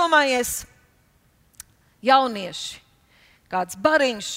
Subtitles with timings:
[0.00, 0.64] iedomājies,
[2.00, 2.78] jaunieši,
[3.52, 4.28] kāds bariņš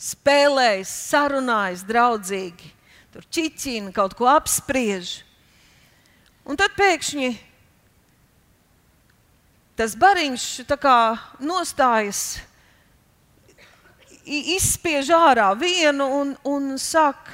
[0.00, 2.70] spēlējas, sarunājas draudzīgi,
[3.12, 5.20] tur čiķina, kaut ko apspriež.
[6.48, 7.28] Un tad pēkšņi
[9.76, 10.48] tas bariņš
[11.44, 12.40] nostājas,
[14.24, 17.28] izspiež ārā vienu un, un sāk.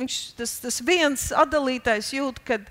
[0.00, 2.66] Viņš, tas, tas viens atdalītais jūt, kad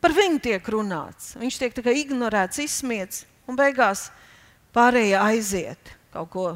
[0.00, 1.34] par viņu tiek runāts.
[1.40, 4.08] Viņš tiek ignorēts, izsmiets, un beigās
[4.76, 6.46] pārējie aiziet, kaut ko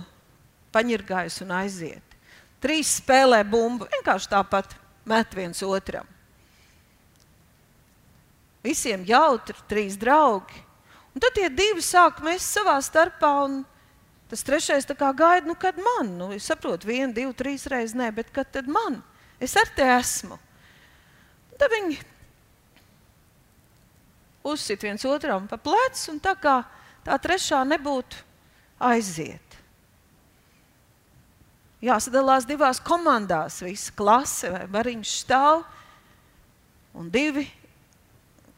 [0.75, 2.17] paņirgājis un aiziet.
[2.61, 4.75] Trīs spēlē bumbu, vienkārši tāpat
[5.09, 6.09] met viens otram.
[8.61, 10.61] Visiem jautri, trīs draugi.
[11.15, 13.33] Un tad tie divi sāk mest savā starpā.
[14.31, 18.31] Tas trešais gaida, nu, kad man, nu, es saprotu, vienu, divu, trīs reizes, nē, bet
[18.31, 19.03] kad tad man?
[19.41, 20.37] Es ar te esmu.
[21.51, 21.97] Un tad viņi
[24.47, 26.61] uzsit viens otram pa plecu, un tā kā
[27.05, 28.25] tā trešā nebūtu
[28.81, 29.57] aiziet.
[31.81, 35.63] Jāsadalās divās komandās, visa klase vai bariņš stāv,
[36.93, 37.47] un divi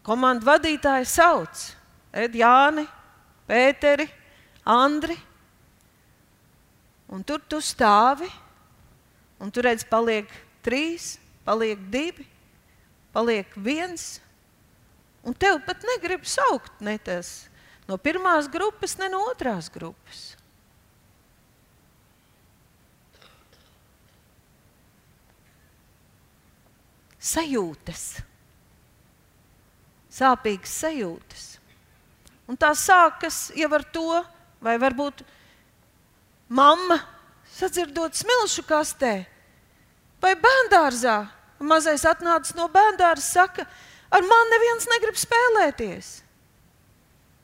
[0.02, 1.68] komandu vadītāji sauc
[2.12, 2.84] Edjāni,
[3.48, 4.08] Pēteri,
[4.68, 5.16] Andri.
[7.12, 8.28] Un tur tu stāvi,
[9.42, 10.28] un tur redz, paliek
[10.64, 12.24] trīs, paliek divi,
[13.12, 14.16] paliek viens.
[15.22, 17.46] Un tev pat negrib saukt ne tas
[17.86, 20.32] no pirmās grupas, ne no otrās grupas.
[27.22, 28.06] Sajūtas
[30.12, 31.44] sāpīgas sajūtas.
[32.50, 34.20] Un tā sākas jau ar to,
[34.62, 35.22] vai varbūt
[36.52, 36.98] mamma
[37.54, 39.14] sadzirdot smilšu kastē
[40.22, 41.22] vai bērngārzā.
[41.62, 43.66] Mazais atnācis no bērngārza, saka,
[44.12, 46.10] ar mani neviens negrib spēlēties.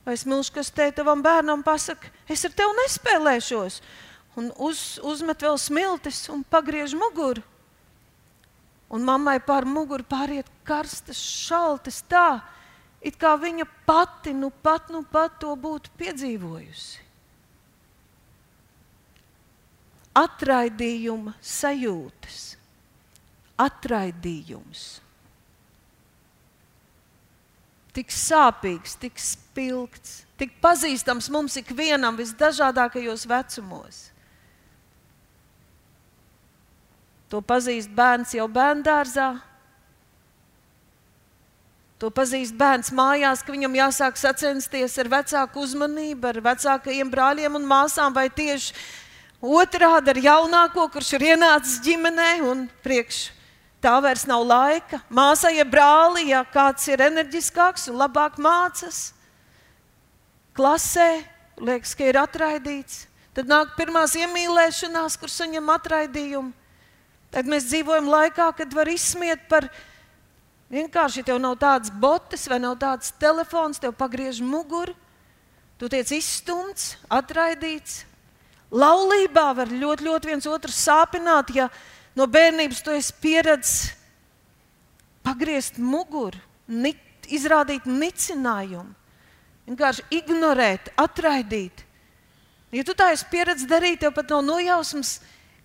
[0.06, 3.80] Vai smilšu kastē tavam bērnam pasaka, es ar tevi nespēlēšos,
[4.40, 7.44] un uz, uzmet vēl smiltis un pagriež muguru.
[8.88, 12.38] Un mammai pār muguru pāriet karstas, šaltas tā,
[12.98, 17.04] It kā viņa pati nu pat, nu pat to būtu piedzīvojusi.
[20.18, 22.40] Atraidījuma sajūtas,
[23.62, 24.86] atraidījums.
[27.98, 34.04] Tik sāpīgs, tik spilgts, tik pazīstams mums ikvienam visdažādākajos vecumos.
[37.28, 39.32] To pazīst bērns jau bērngārzā,
[41.98, 47.64] To pazīst bērns mājās, ka viņam jāsāk sacensties ar vecāku uzmanību, ar vecākajiem brāļiem un
[47.66, 48.70] māsām, vai tieši
[49.42, 53.18] otrādi ar jaunāko, kurš ir ienācis ģimenē un priekš.
[53.82, 55.00] Tā vairs nav laika.
[55.10, 59.12] Māsai ir brāli, ja kāds ir enerģiskāks un labāk mācās.
[60.58, 61.10] Klasē
[61.62, 63.04] liekas, ka ir atraidīts.
[63.36, 66.50] Tad nāk pirmās iemīlēšanās, kur saņem atraidījumu.
[67.30, 69.68] Tad mēs dzīvojam laikā, kad var izsmiet par
[70.68, 74.92] Vienkārši, ja tev nav tādas botes vai nav tāds telefons, tev pagriež muguru,
[75.80, 78.02] tu tiec izstumts, atraidīts.
[78.68, 81.70] Laulībā var ļoti, ļoti viens otru sāpināt, ja
[82.18, 83.94] no bērnības tu esi pieredzējis
[85.28, 88.94] pagriezt muguru, nit, izrādīt nicinājumu,
[89.68, 91.84] vienkārši ignorēt, atraidīt.
[92.72, 95.18] Ja tu tā esi pieredzējis darīt, tev pat nav nojausmas,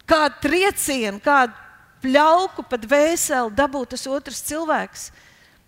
[0.08, 1.56] kādu triecienu, kādu
[2.04, 5.08] pļauku, pat vēseli dabūt tas otrs cilvēks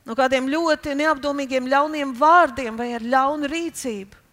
[0.06, 4.25] no kādiem ļoti neapdomīgiem, ļauniem vārdiem vai ar ļaunu rīcību.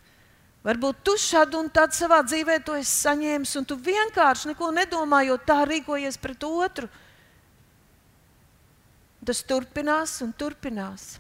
[0.63, 5.43] Varbūt tu šādu un tādu savā dzīvē to esi saņēmis, un tu vienkārši neko nedomājot,
[5.47, 6.91] tā rīkojies pret otru.
[9.27, 11.17] Tas turpinās un turpinās.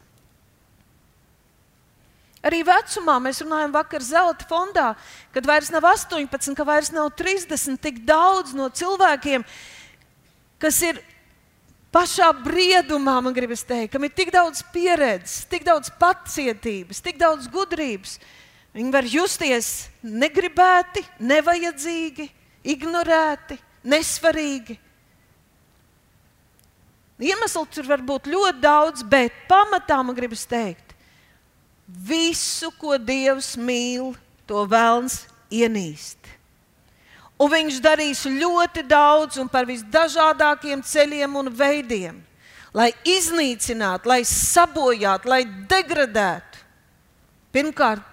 [2.42, 4.88] Arī vecumā mēs runājam, vakar zelta fondā,
[5.34, 9.44] kad vairs nav 18, ka vairs nav 30, tik daudz no cilvēkiem,
[10.62, 10.98] kas ir
[11.94, 17.46] pašā briedumā, man gribas teikt, kam ir tik daudz pieredzes, tik daudz pacietības, tik daudz
[17.52, 18.18] gudrības.
[18.72, 22.28] Viņi var justies negribēti, nevajadzīgi,
[22.72, 24.78] ignorēti, nesvarīgi.
[27.22, 30.94] Iemesli tur var būt ļoti daudz, bet pamatā man gribas teikt,
[31.86, 34.14] visu, ko Dievs mīl,
[34.48, 36.18] to vēlns ienīst.
[37.42, 42.20] Un viņš darīs ļoti daudz un par visdažādākiem ceļiem un veidiem,
[42.72, 46.60] lai iznīcinātu, lai sabojātu, lai degradētu.
[47.52, 48.11] Pirmkārt,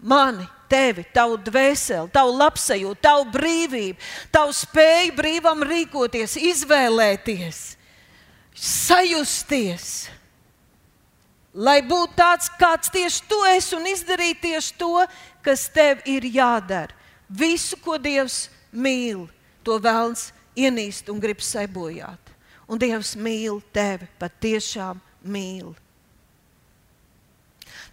[0.00, 3.98] mani, tevi, tavu dvēseli, tavu labsajūtu, tavu brīvību,
[4.34, 7.62] tavu spēju brīvam rīkoties, izvēlēties,
[8.54, 10.10] sajusties.
[11.56, 15.06] lai būtu tāds, kāds tieši tu esi un izdarīt tieši to,
[15.40, 16.92] kas tev ir jādara.
[17.28, 19.26] Visu, ko Dievs mīl,
[19.64, 22.20] to vēlns ienīst un grib sebojāt.
[22.68, 25.74] Un Dievs mīl tevi, patiešām mīl.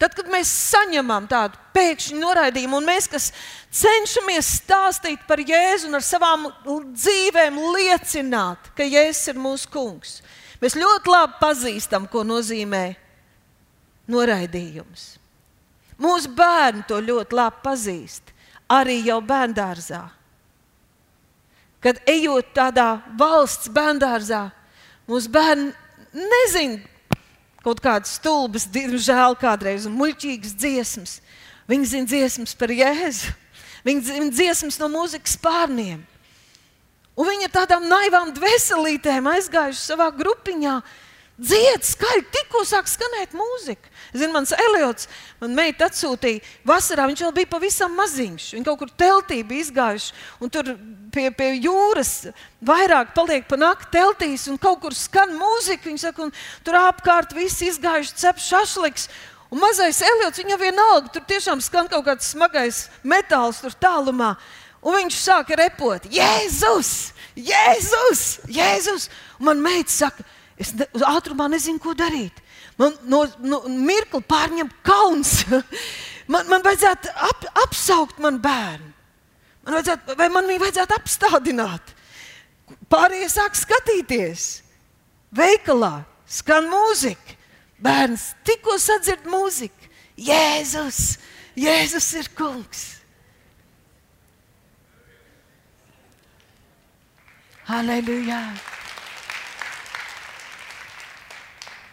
[0.02, 3.30] Tad, kad mēs saņemam tādu pēkšņu noraidījumu, un mēs, kas
[3.74, 10.18] cenšamies stāstīt par Jēzu un ar savām dzīvēm liecināt, ka Jēzus ir mūsu kungs,
[10.64, 12.86] mēs ļoti labi pazīstam, ko nozīmē
[14.12, 15.14] noraidījums.
[16.02, 18.34] Mūsu bērni to ļoti labi pazīst,
[18.72, 20.02] arī jau bērngārzā.
[21.84, 24.48] Kad ejot tādā valsts bērngārzā,
[25.08, 25.72] mūsu bērni
[26.16, 26.93] nezina
[27.64, 31.20] kaut kādas stulbas, diemžēl, kādreiz muļķīgas dziesmas.
[31.70, 33.32] Viņi zina dziesmas par Jēzu,
[33.88, 36.02] viņi zina dziesmas no mūzikas pārniem.
[37.14, 40.80] Un viņi ar tādām naivām dvēselītēm aizgājuši savā grupiņā,
[41.38, 43.90] dzied skaļi, tikko sāk skanēt mūzika.
[44.14, 45.08] Zinu, mans Eliots,
[45.42, 48.52] man meita atsūtīja vasarā, viņš vēl bija pavisam maziņš.
[48.54, 50.14] Viņš kaut kur teltī bija izgājuši,
[50.44, 50.74] un tur
[51.14, 52.14] pie, pie jūras
[52.62, 55.90] vairāk paliek pa nakti teltīs, un kaut kur skan mūzika.
[55.90, 56.34] Viņš saka, un
[56.66, 59.10] tur apkārt viss izgājuši cep šašliks.
[59.54, 64.36] Un mazais Eliots, viņam vienalga, tur tiešām skan kaut kāds smagais metāls tur tālumā.
[64.84, 69.08] Un viņš sāka repot, Jēzus, Jēzus, Jēzus!
[69.40, 70.26] Un man meita saka,
[70.60, 72.40] es ne, uz ātrumā nezinu, ko darīt.
[72.78, 75.44] Man no, no mirkli pārņem kauns.
[76.32, 78.90] man, man vajadzētu ap, apsaukt manu bērnu.
[79.64, 81.94] Man vajadzētu, vai man viņu vajadzētu apstādināt?
[82.92, 84.48] Pārējie sāk skatīties.
[85.34, 87.40] Veikalā skan mūzika.
[87.84, 89.90] Bērns tikko sadzird mūziku.
[90.20, 91.18] Jēzus,
[91.58, 92.84] Jēzus ir kungs.
[97.68, 98.44] Halleluja!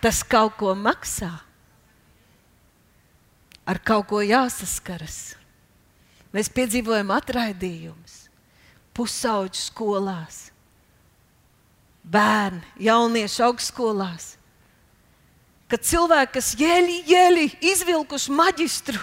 [0.02, 1.30] Tas kaut ko maksā.
[3.68, 5.36] Ar kaut ko jāsaskaras.
[6.34, 8.28] Mēs piedzīvojam atraidījumus,
[8.94, 10.50] pusauģu skolās,
[12.06, 14.36] bērni, jauniešu augstskolās.
[15.70, 19.02] Kad cilvēki, kas jēļi, jēļi izvilkuši maģistru,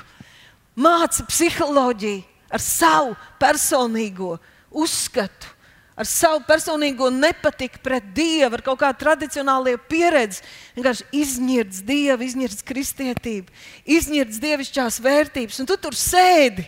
[0.79, 4.37] māca psiholoģiju ar savu personīgo
[4.71, 5.51] uzskatu,
[5.97, 10.43] ar savu personīgo nepatiku pret Dievu, ar kaut kādu tradicionālo pieredzi,
[10.77, 13.53] vienkārši izņirds Dievu, izņirds kristietību,
[13.97, 16.67] izņirds dievišķās vērtības, un tu tur sēdi.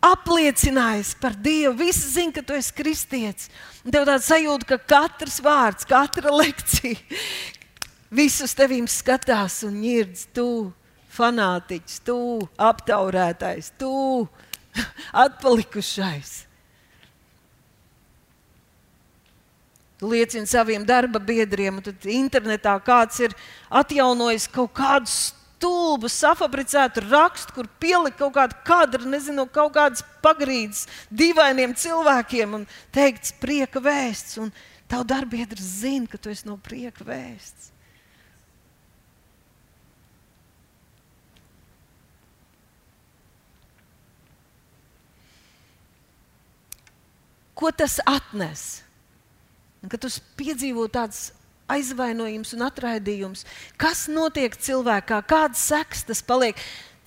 [0.00, 1.74] Apliecinājis par Dievu.
[1.76, 3.50] Visi zina, ka tu esi kristietis.
[3.84, 6.96] Un tev tāds sajūta, ka katrs vārds, katra lekcija,
[8.22, 10.24] visus tevīm skatās un ņirdz.
[10.32, 10.48] Tu
[11.12, 12.16] fanātiķis, tu
[12.56, 13.92] aptaurētais, tu
[15.26, 16.49] atpalikušais.
[20.00, 23.34] Liecina saviem darba biedriem, tad internetā kāds ir
[23.68, 30.86] atjaunojis kaut kādu stulbu, safabricētu rakstu, kur pielikt kaut kādu kadru, nezinu, kaut kādas pagrīdes
[31.12, 34.38] dīvainiem cilvēkiem un teikts prieka vēsts.
[34.40, 34.48] Un
[34.88, 37.68] tavu darbiedrs zina, ka tu esi no prieka vēsts.
[47.60, 48.80] Ko tas atnes?
[49.80, 51.30] Un, kad tu piedzīvo tādas
[51.70, 53.46] aizvainojums un atraidījums,
[53.80, 56.58] kas notiek cilvēkā, kādas sekas tas paliek,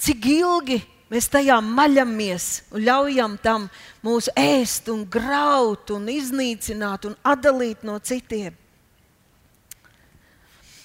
[0.02, 0.80] cik ilgi
[1.14, 3.68] mēs tajā maļamies un ļaujam tam
[4.06, 8.56] mūs ēst un graut un iznīcināt un atdalīt no citiem.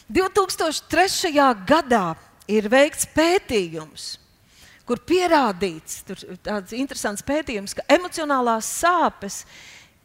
[0.08, 1.32] 2003.
[1.68, 2.16] gadā
[2.48, 4.16] ir veikts pētījums,
[4.88, 6.00] kur pierādīts,
[6.40, 9.42] tāds interesants pētījums, ka emocionālās sāpes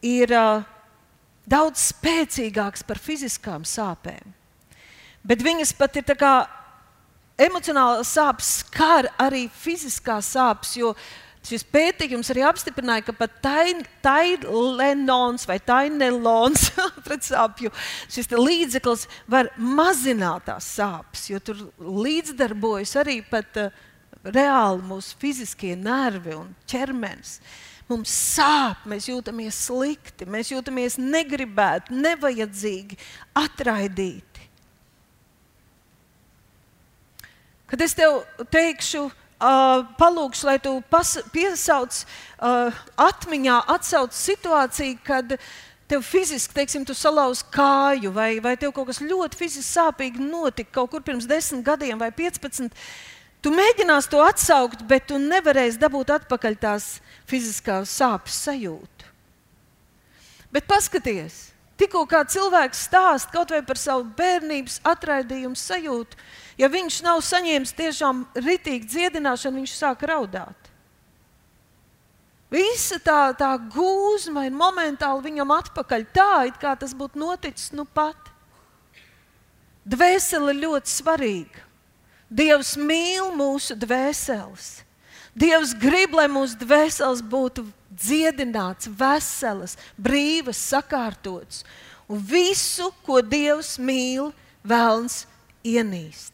[0.04, 0.66] ir uh,
[1.50, 4.34] daudz spēcīgāks par fiziskām sāpēm.
[5.24, 6.34] Bet viņas pat ir tā kā
[7.40, 10.76] emocionālās sāpes, skar arī fiziskās sāpes.
[11.44, 13.34] Šis pētījums arī apstiprināja, ka pat
[14.06, 16.70] taidlenons vai tainelons
[17.08, 17.72] pretsāpju
[18.08, 23.76] šis līdzeklis var mazināt tās sāpes, jo tur līdzdarbojas arī pat uh,
[24.24, 27.42] reāli mūsu fiziskie nervi un ķermenis.
[27.44, 32.98] Uh, Mums sāp, mēs jūtamies slikti, mēs jūtamies negribēti, nevajadzīgi,
[33.36, 34.48] atraidīti.
[37.68, 38.22] Kad es tev
[38.54, 45.36] teikšu, uh, palūgšu, lai tu pas, piesauc uh, atmiņā, atsauc situāciju, kad
[45.90, 50.80] tev fiziski, teiksim, tu salauzi kāju, vai, vai tev kaut kas ļoti fiziski sāpīgi notika
[50.80, 52.78] kaut kur pirms desmit gadiem vai piecpadsmit.
[53.44, 56.86] Tu mēģināsi to atsaukt, bet tu nevarēsi dabūt atpakaļ tās
[57.28, 59.10] fiziskās sāpes sajūtu.
[60.54, 66.20] Bet paskaties, Tikko kā cilvēks stāst kaut vai par savu bērnības atraidījumu sajūtu,
[66.62, 70.70] ja viņš nav saņēmis tiešām ritīgu dziedināšanu, viņš sāk raudāt.
[72.54, 76.06] Visa tā, tā gūzma ir momentāli viņam atpakaļ.
[76.14, 78.30] Tā it kā tas būtu noticis nu pat.
[79.90, 81.64] Dvēsele ir ļoti svarīga.
[82.34, 84.82] Dievs mīl mūsu dvēseles.
[85.38, 91.64] Dievs grib, lai mūsu dvēseles būtu dziedināts, veselas, brīvas, sakārtotas.
[92.10, 94.32] Un visu, ko Dievs mīl,
[94.66, 95.24] vēlns
[95.66, 96.34] ienīst.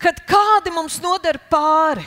[0.00, 2.06] Kad kādi mums nodara pāri,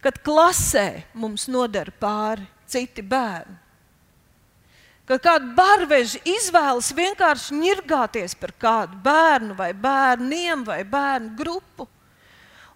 [0.00, 3.58] kad klasē mums nodara pāri citi bērni.
[5.10, 11.88] Kad kāda barveža izvēlas vienkārši ņirgāties par kādu bērnu vai bērniem vai bērnu grupu.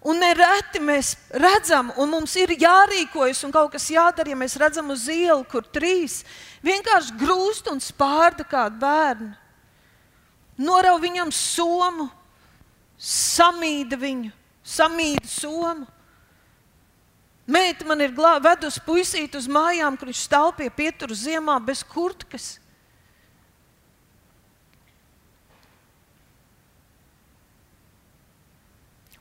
[0.05, 4.91] Un nereti mēs redzam, un mums ir jārīkojas, un kaut kas jādara, ja mēs redzam
[4.91, 6.19] uz ielas, kur trīs
[6.65, 9.31] vienkārši grūst un spārda kādu bērnu.
[10.67, 12.09] Norauj viņam somu,
[12.99, 14.35] samīda viņu,
[14.75, 15.87] samīda somu.
[17.45, 22.55] Meita man ir vedusi puisīti uz mājām, kur viņš stāv pie pietura ziemā bez kurtkas.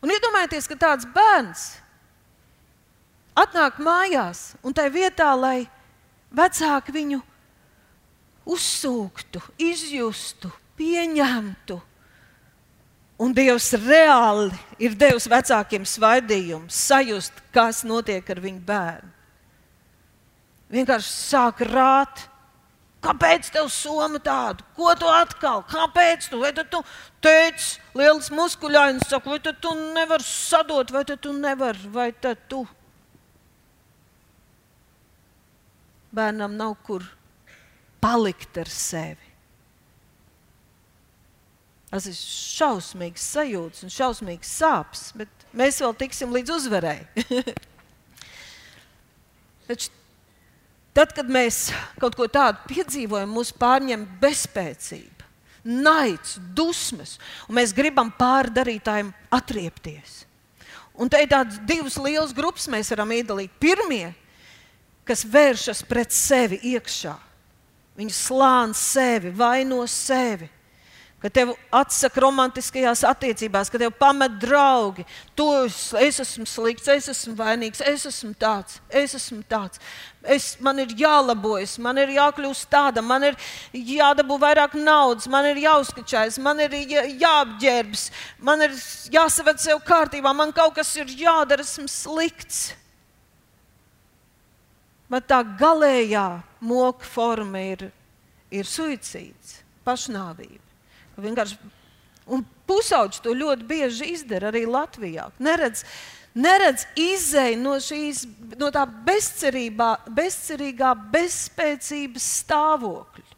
[0.05, 1.69] Un iedomājieties, ka tāds bērns
[3.37, 5.65] atnāk mājās un tai vietā, lai
[6.33, 7.21] vecāki viņu
[8.45, 11.79] uzsūktu, izjustu, pieņemtu,
[13.21, 14.51] Un Dievs reāli
[14.83, 19.11] ir devis vecākiem svaidījumu, sajust, kas notiek ar viņu bērnu.
[20.75, 22.25] Vienkārši sāk rāt.
[23.05, 24.65] Kāpēc tev soma tāda?
[24.75, 25.61] Ko tu atkal?
[25.69, 26.41] Kāpēc tu?
[26.41, 26.81] Vai tu
[27.23, 32.09] teici, liels muskuļains, saka, vai tu nevari sadot, vai tu nevari, vai
[32.49, 32.63] tu?
[36.15, 37.05] Bērnam nav kur
[38.01, 39.34] palikt ar sevi.
[41.95, 46.97] Tas ir šausmīgs sajūts un šausmīgs sāpes, bet mēs vēl tiksim līdz uzvarai.
[49.69, 49.93] Taču
[50.91, 51.69] tad, kad mēs
[52.03, 55.29] kaut ko tādu piedzīvojam, mūs pārņem bezspēcība,
[55.63, 57.15] naids, dusmas,
[57.47, 60.25] un mēs gribam pārdarītājiem atriepties.
[60.99, 63.55] Un te ir tādas divas lielas grupas, mēs varam iedalīt.
[63.63, 64.09] Pirmie,
[65.07, 67.15] kas vēršas pret sevi iekšā,
[68.03, 70.51] viņi slāņ sevi, vaino sevi
[71.25, 75.07] ka tev atsaka romantiskajās attiecībās, ka tev pamet draugi.
[75.33, 75.45] Tu,
[75.97, 79.81] es esmu slikts, es esmu vainīgs, es esmu tāds, es esmu tāds.
[80.21, 83.39] Es, man ir jālabojas, man ir jākļūst tādam, man ir
[83.73, 88.05] jādabū vairāk naudas, man ir jāuzskačājas, man ir jā, jāapģērbs,
[88.45, 88.77] man ir
[89.15, 92.67] jāsaved sev kārtībā, man kaut kas ir jādara, esmu slikts.
[95.09, 96.27] Bet tā galējā
[96.61, 97.89] moka forma ir,
[98.53, 100.64] ir suicīds, pašnāvība.
[101.21, 101.59] Vienkārši,
[102.27, 105.29] un pusauģi to ļoti bieži izdara arī Latvijā.
[105.43, 105.85] Neredz,
[106.35, 108.25] neredz izēju no, šīs,
[108.59, 113.35] no tā bezcerīgā, bezspēcības stāvokļa.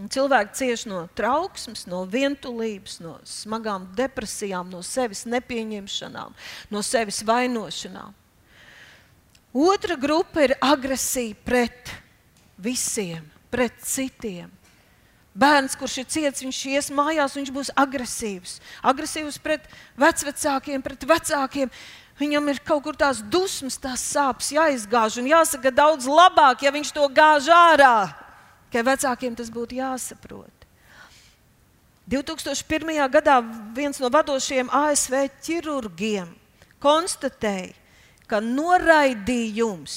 [0.00, 6.32] Un cilvēki cieš no trauksmes, no vientulības, no smagām depresijām, no sevis nepieņemšanām,
[6.72, 8.14] no sevis vainošanām.
[9.52, 11.90] Otra grupa ir agresija pret
[12.58, 14.50] visiem, pret citiem.
[15.34, 18.58] Bērns, kurš ir ciets, viņš ies mājās, viņš būs agresīvs.
[18.82, 19.66] Agresīvs pret
[19.98, 21.70] vecākiem, pret vecākiem.
[22.20, 25.20] Viņam ir kaut kur tās dusmas, tās sāpes jāizgāž.
[25.22, 28.10] Un jāsaka, daudz labāk, ja viņš to gāž ārā.
[28.68, 30.66] Tikai vecākiem tas būtu jāsaprot.
[32.10, 32.90] 2001.
[33.10, 33.38] gadā
[33.74, 36.30] viens no vadošajiem ASV ķirurgiem
[36.82, 37.74] konstatēja,
[38.30, 39.96] ka noraidījums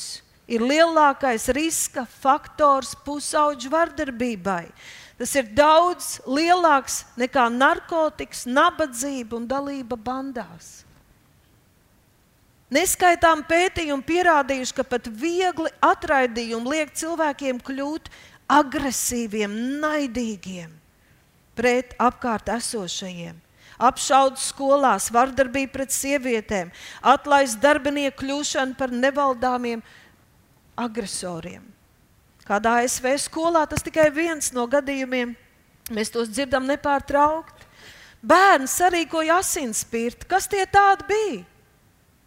[0.49, 4.65] ir lielākais riska faktors pusauģu vardarbībai.
[5.19, 10.81] Tas ir daudz lielāks nekā narkotikas, nabadzība un dalība bandās.
[12.73, 18.09] Neskaitām pētījumi pierādījuši, ka pat viegli atraidījumi liek cilvēkiem kļūt
[18.49, 20.73] agresīviem, naidīgiem
[21.53, 23.42] pret apkārt esošajiem
[23.83, 26.71] apšaudas skolās, vardarbība pret sievietēm,
[27.01, 29.83] atlaist darbinieku kļūšanu par nevaldāmiem
[30.79, 31.63] agresoriem.
[32.47, 35.35] Kādā ASV skolā tas tikai viens no gadījumiem,
[35.95, 37.69] mēs tos dzirdam nepārtraukti.
[38.23, 40.27] Bērni sarīkoja asinsspirti.
[40.31, 41.41] Kas tie tādi bija?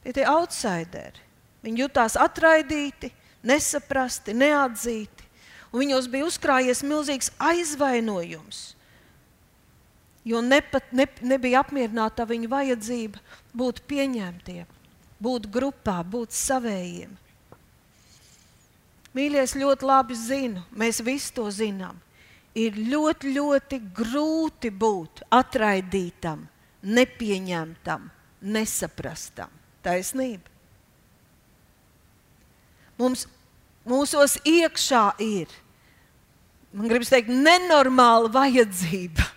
[0.04, 1.24] Tie tie outsideri.
[1.64, 3.10] Viņi jutās atraidīti,
[3.48, 5.24] nesaprasti, neatzīti.
[5.72, 8.75] Un viņos bija uzkrājies milzīgs aizvainojums
[10.26, 13.22] jo nepat, ne, nebija apmierināta viņa vajadzība
[13.56, 14.66] būt pieņemtiem,
[15.22, 17.14] būt grupā, būt savējiem.
[19.16, 21.96] Mīļie, es ļoti labi zinu, mēs visi to zinām.
[22.56, 26.42] Ir ļoti, ļoti grūti būt atraidītam,
[26.82, 28.10] nepieņemtam,
[28.56, 29.52] nesaprastam.
[29.84, 30.50] Taisnība.
[32.98, 33.26] Mums,
[33.88, 35.52] mūsos iekšā ir,
[36.72, 39.35] man gribas teikt, nenormāla vajadzība.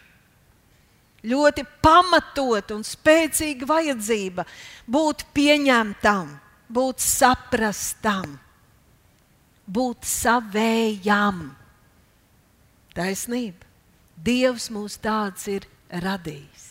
[1.27, 4.45] Ļoti pamatot un spēcīga vajadzība
[4.88, 6.29] būt pieņemtam,
[6.71, 8.38] būt saprastam
[9.69, 11.49] būt savējam.
[12.97, 13.67] Taisnība.
[14.19, 15.67] Dievs mūs tāds ir
[16.03, 16.65] radījis.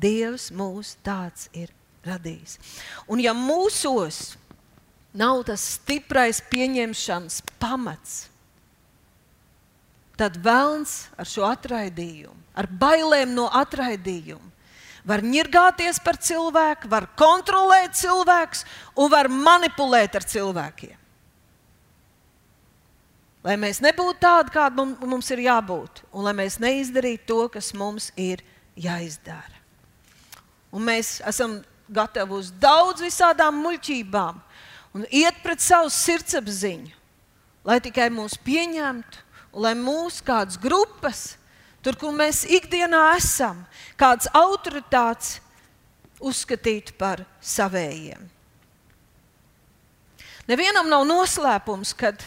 [0.00, 1.70] Dievs mūs tāds ir
[2.04, 2.58] radījis.
[3.08, 4.34] Un ja mūsos
[5.16, 8.29] nav tas stiprais pieņemšanas pamats,
[10.20, 14.50] tad vēlns ar šo atraidījumu, ar bailēm no atraidījuma,
[15.08, 18.66] var ņirgāties par cilvēku, var kontrolēt cilvēkus
[19.00, 20.96] un var manipulēt ar cilvēkiem.
[23.40, 28.10] Lai mēs nebūtu tādi, kādi mums ir jābūt, un lai mēs neizdarītu to, kas mums
[28.20, 28.42] ir
[28.76, 29.56] jāizdara.
[30.76, 31.56] Un mēs esam
[31.88, 34.36] gatavi uz daudz visādām muļķībām
[34.94, 36.92] un iet pret savu sirdsapziņu,
[37.64, 41.30] lai tikai mūs pieņemtu lai mūsu kādas grupas
[41.80, 43.62] Tur, kur mēs ikdienā esam,
[43.96, 45.38] kāds autoritāts
[46.20, 48.26] uzskatīt par savējiem.
[50.50, 52.20] Nevienam nav noslēpums, kad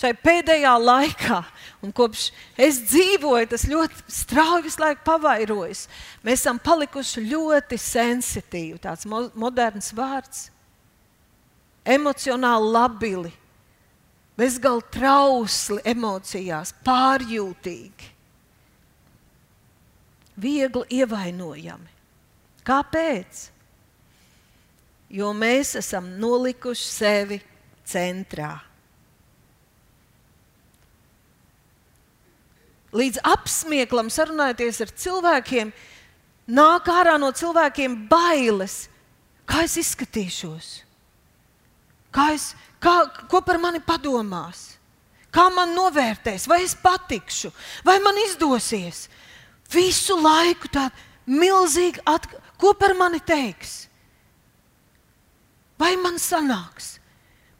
[0.00, 1.42] šai pēdējā laikā,
[1.84, 5.84] un kopš es dzīvoju, tas ļoti strauji visu laiku pavairojas.
[6.24, 10.46] Mēs esam palikuši ļoti sensitīvi, tāds mo moderns vārds,
[11.84, 13.36] emocionāli labili
[14.36, 18.12] bezgalīgi trausli emocijās, pārjūtīgi,
[20.36, 21.92] viegli ievainojami.
[22.66, 23.42] Kāpēc?
[25.16, 27.38] Jo mēs esam nolikuši sevi
[27.86, 28.54] centrā.
[32.96, 35.70] Līdz apsmieklam sarunājoties ar cilvēkiem,
[36.48, 38.86] nāk ārā no cilvēkiem bailes,
[39.46, 40.70] kā es izskatīšos,
[42.14, 42.50] kā es,
[42.82, 42.96] Kā,
[43.30, 44.76] ko par mani padomās?
[45.32, 47.50] Kā man novērtēs, vai es patikšu,
[47.84, 49.06] vai man izdosies?
[49.72, 50.94] Visu laiku tāda
[51.26, 52.44] milzīga atkarība.
[52.56, 53.82] Ko par mani teiks?
[55.76, 56.94] Vai man sanāks?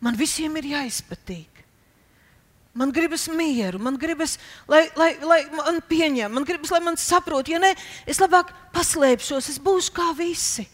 [0.00, 1.52] Man visiem ir jāizpatīk.
[2.76, 4.37] Man gribas mieru, man gribas,
[4.68, 7.48] lai, lai, lai man pieņem, man gribas, lai man saprot.
[7.48, 7.70] Ja nē,
[8.09, 10.66] es labāk paslēpšos, es būšu kā visi.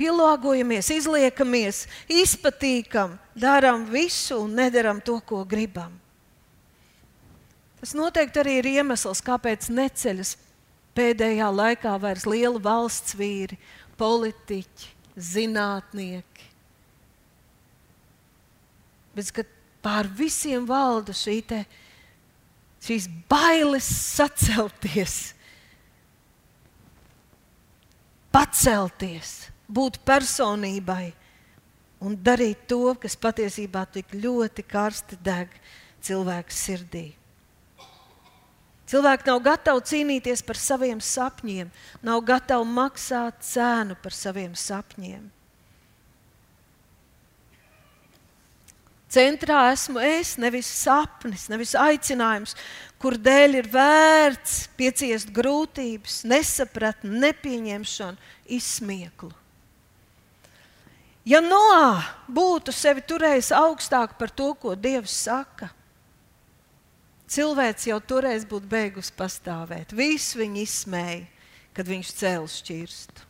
[0.00, 5.92] Pielāgojamies, izliekamies, izpatīkam, darām visu un nedaram to, ko gribam.
[7.80, 10.34] Tas noteikti arī ir iemesls, kāpēc neceļas
[10.96, 13.56] pēdējā laikā vairs liela valsts vīri,
[14.00, 14.90] politiķi,
[15.30, 16.48] zinātnieki.
[19.16, 19.48] Bet kad
[19.84, 21.62] pār visiem valda šī te,
[22.84, 25.16] šīs bailes sacelties,
[28.32, 29.32] pacelties,
[29.70, 31.12] būt personībai
[32.00, 35.52] un darīt to, kas patiesībā tik ļoti karsti deg
[36.04, 37.06] cilvēka sirdī.
[38.90, 41.68] Cilvēki nav gatavi cīnīties par saviem sapņiem,
[42.02, 45.28] nav gatavi maksāt cenu par saviem sapņiem.
[49.10, 52.54] Centrā esmu es, nevis sapnis, nevis aicinājums,
[53.02, 59.32] kur dēļ ir vērts pieciest grūtības, nesapratni, nepieņemšanu, izsmieklu.
[61.30, 65.68] Ja Noā būtu sevi turējis augstāk par to, ko Dievs saka,
[67.30, 69.94] cilvēks jau toreiz būtu beigus pastāvēt.
[69.94, 71.28] Visu viņu izsmēja,
[71.76, 73.28] kad viņš cēlus šķirstu.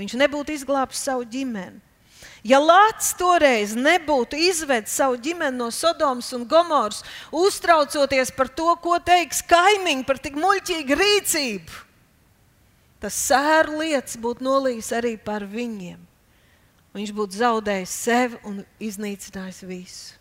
[0.00, 1.78] Viņš nebūtu izglābis savu ģimeni.
[2.42, 8.98] Ja Lācis toreiz nebūtu izvedis savu ģimeni no Sodomas un Gomoras, uztraucoties par to, ko
[9.04, 11.80] teiks kaimiņi par tik muļķīgu rīcību,
[13.04, 16.09] tas sēru lietas būtu nolījis arī par viņiem
[16.96, 20.20] viņš būtu zaudējis sevi un iznīcinājis visu.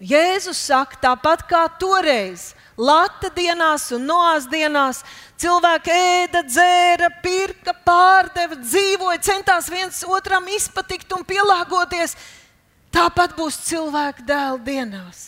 [0.00, 5.02] Jēzus saka, tāpat kā toreiz, Lata dienās un Noās dienās,
[5.36, 12.16] cilvēki ēda, dzēra, pirka, pārdeva, dzīvoja, centās viens otram izpatikt un pielāgoties.
[12.90, 15.26] Tāpat būs cilvēku dēla dienās.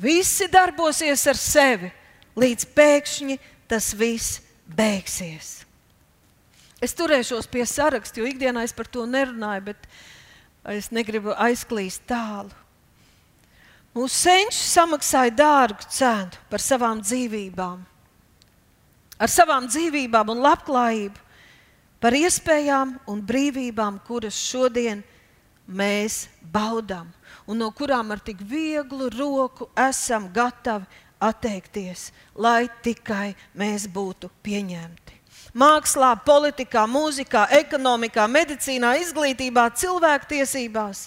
[0.00, 1.92] Visi darbosies ar sevi,
[2.40, 5.65] līdz pēkšņi tas viss beigsies.
[6.82, 9.64] Es turēšos pie saraksta, jo ikdienā es par to nerunāju.
[9.70, 9.88] Bet,
[10.76, 12.52] es negribu aizklīst tālu.
[13.96, 17.78] Mūsu senči samaksāja dārgu cenu par savām dzīvībām,
[19.16, 21.22] ar savām dzīvībām un labklājību,
[22.04, 25.00] par iespējām un brīvībām, kuras šodien
[25.64, 27.08] mēs baudām
[27.46, 30.86] un no kurām ar tik vieglu roku esam gatavi
[31.22, 35.05] atteikties, lai tikai mēs būtu pieņemti.
[35.56, 41.06] Mākslā, politikā, mūzikā, ekonomikā, medicīnā, izglītībā, cilvēktiesībās,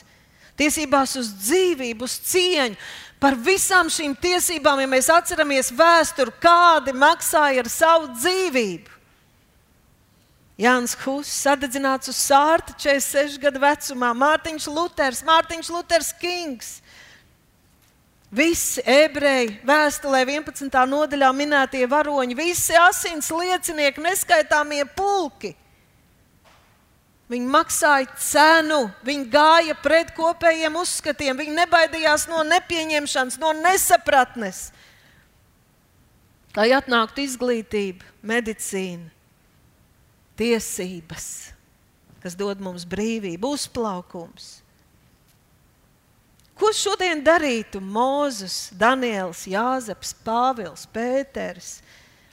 [0.58, 2.80] tiesībās uz dzīvību, uz cieņu.
[3.20, 8.96] Par visām šīm tiesībām, ja mēs atceramies vēsturi, kādi maksāja ar savu dzīvību.
[10.60, 16.80] Jānis Huss sadedzināts uz sārta 46 gadu vecumā, Mārtiņš Luters, Mārtiņš Luters Kings.
[18.30, 20.70] Visi ebreji, vēstulē 11.
[20.70, 25.56] nodaļā minētie varoņi, visi asins liecinieki, neskaitāmie pulki.
[27.30, 34.70] Viņi maksāja cenu, viņi gāja pret kopējiem uzskatiem, viņi nebaidījās no nepieņemšanas, no nesapratnes.
[36.58, 39.10] Lai atnāktu izglītība, medicīna,
[40.38, 41.28] tiesības,
[42.22, 44.59] kas dod mums brīvību, uzplaukums.
[46.60, 51.78] Ko šodien darītu Mozus, Daniels, Jāzeps, Pāvils, Pēters,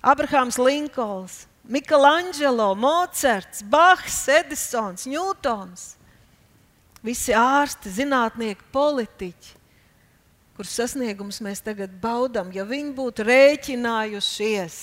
[0.02, 5.86] Abrahams Linkolns, Mikelāņģelo, Mocerts, Bahs, Edisons, Ņūtons?
[7.06, 9.54] Visi ārsti, zinātnieki, politiķi,
[10.58, 14.78] kurus sasniegumus mēs tagad baudām, ja viņi būtu rēķinājušies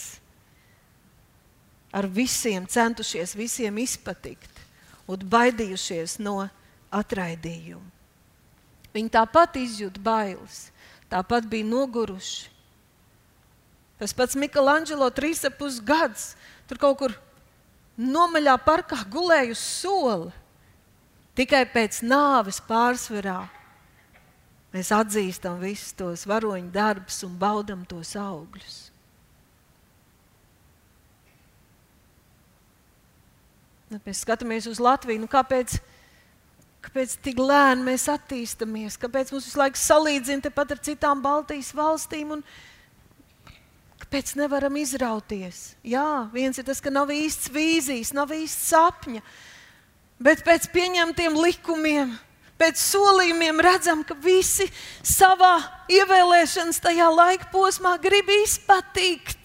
[1.93, 4.63] ar visiem, centušies visiem izpatikt
[5.11, 6.39] un baidījušies no
[6.93, 7.92] atraidījuma.
[8.93, 10.67] Viņi tāpat izjūta bailes,
[11.09, 12.51] tāpat bija noguruši.
[13.97, 14.35] Tas pats
[15.47, 16.33] ap pus gadus
[16.67, 17.13] tur kaut kur
[17.97, 20.31] nomaļā parkā gulēja uz sola.
[21.37, 23.47] Tikai pēc nāves pārsvarā
[24.73, 28.77] mēs atzīstam visus tos varoņu darbus un baudam tos augļus.
[33.93, 35.21] Nu, mēs skatāmies uz Latviju.
[35.21, 35.77] Nu, kāpēc,
[36.83, 38.99] kāpēc tik lēni mēs attīstāmies?
[39.01, 42.35] Kāpēc mums visu laiku salīdzina tepat ar citām Baltijas valstīm?
[44.03, 45.73] Kāpēc nevaram izrauties?
[45.81, 49.23] Jā, viens ir tas, ka nav īsts vīzijas, nav īsts sapņa.
[50.23, 52.13] Bet pēc pieņemtiem likumiem,
[52.61, 54.69] pēc solījumiem redzam, ka visi
[55.03, 55.57] savā
[55.91, 59.42] ievēlēšanas tajā laika posmā grib izpatikt.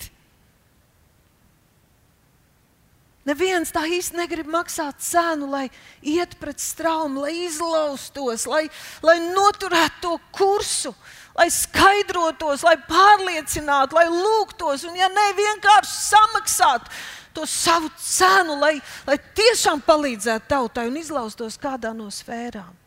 [3.29, 5.67] Neviens tā īsti negrib maksāt cenu, lai
[6.01, 8.65] iet pret straumu, lai izlaustos, lai,
[9.05, 10.95] lai noturētu to kursu,
[11.37, 16.99] lai skaidrotos, lai pārliecinātu, lai lūgtos, un, ja ne, vienkārši samaksātu
[17.37, 22.78] to savu cenu, lai, lai tiešām palīdzētu tautai un izlaustos kādā no sfērām.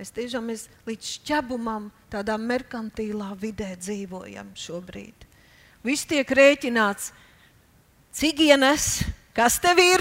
[0.00, 5.26] Mēs tiešām mēs līdz šķabumam tādā merkantīlā vidē dzīvojam šobrīd.
[5.84, 7.10] Viss tiek rēķināts,
[8.16, 8.86] cik ienes,
[9.36, 10.00] kas tev ir,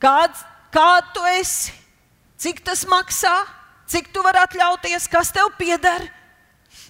[0.00, 0.40] kāds,
[0.72, 1.76] kāds tu esi,
[2.40, 3.34] cik tas maksā,
[3.92, 6.08] cik tu vari atļauties, kas tev pieder.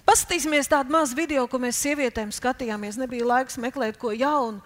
[0.07, 2.95] Paskatīsimies tādu mazu video, ko mēs sievietēm skatījāmies.
[2.95, 4.63] Nebija laiks meklēt ko jaunu.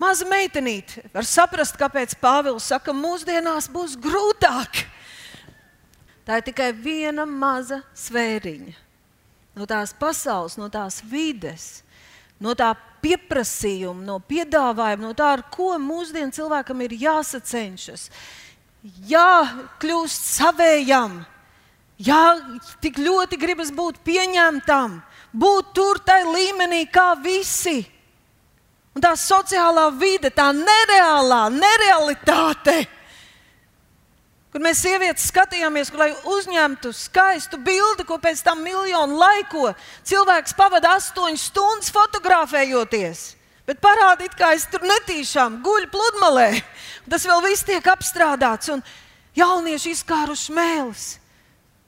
[0.00, 4.84] Maza meitenīte var saprast, kāpēc Pāvils saka, ka mūsdienās būs grūtāk.
[6.24, 8.78] Tā ir tikai viena maza sfēriņa
[9.60, 11.82] no tās pasaules, no tās vides,
[12.40, 18.08] no tā pieprasījuma, no piedāvājuma, no tā, ar ko mūsdienu cilvēkam ir jāsacenšas,
[19.10, 21.20] jākļūst savējam,
[22.00, 22.24] jā,
[22.80, 25.00] tik ļoti gribas būt pieņemtam,
[25.32, 27.82] būt tur tajā līmenī kā visi.
[29.00, 32.82] Un tā sociālā vide, tā nereālā, nerealitāte,
[34.52, 39.70] kur mēs sievietes skatījāmies, lai uzņemtu skaistu bildi, ko pēc tam miljonu laiko
[40.04, 43.24] cilvēks pavada astoņas stundas fotografējoties.
[43.64, 46.50] Bet parādīt, kā es tur netīšām guļu pludmalē.
[47.08, 48.84] Tas vēl viss tiek apstrādāts, un
[49.40, 51.10] jaunieši izkāruši mēlis.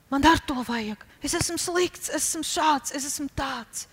[0.09, 1.05] Man ar to vajag.
[1.21, 3.85] Es esmu slikts, es esmu šāds, es esmu tāds.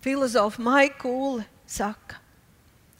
[0.00, 2.16] Filozofa Maija Kūle saka,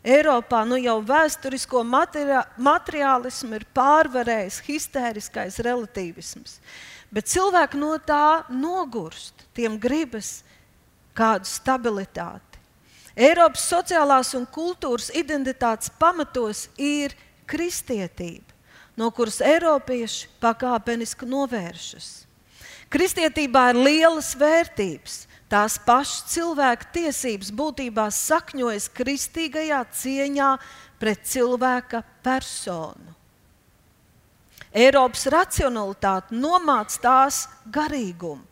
[0.01, 6.57] Eiropā nu jau vēsturisko materiālismu ir pārvarējis histēriskais relativisms,
[7.13, 10.39] bet cilvēki no tā nogurst, tiem gribas
[11.17, 12.61] kādu stabilitāti.
[13.21, 17.13] Eiropas sociālās un kultūras identitātes pamatos ir
[17.51, 18.55] kristietība,
[18.97, 22.09] no kuras Eiropieši pakāpeniski novēršas.
[22.91, 25.27] Kristietībā ir lielas vērtības.
[25.51, 30.51] Tās pašas cilvēka tiesības būtībā sakņojas kristīgajā cieņā
[31.03, 33.17] pret cilvēka personu.
[34.71, 38.47] Eiropas racionalitāte nomāca tās garīgumu.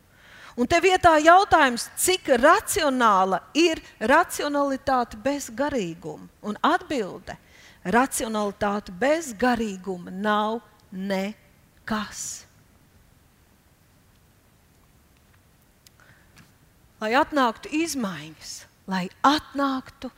[0.58, 6.26] Un te vietā jautājums, cik racionāla ir racionalitāte bez garīguma?
[6.42, 7.36] Un atbilde-
[7.96, 10.58] racionalitāte bez garīguma nav
[10.90, 12.47] nekas.
[16.98, 18.54] Lai atnāktu izmaiņas,
[18.90, 20.10] lai atnāktu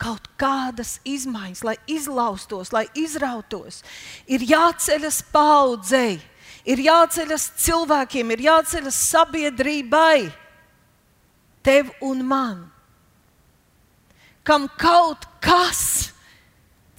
[0.00, 3.82] kaut kādas izmaiņas, lai izlaustos, lai izrautos,
[4.26, 6.16] ir jāceļas paudzei
[6.64, 10.30] ir jāceļas cilvēkiem, ir jāceļas sabiedrībai,
[11.64, 12.64] tev un man.
[14.44, 16.12] Kam kaut kas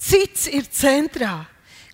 [0.02, 1.44] cits ir centrā,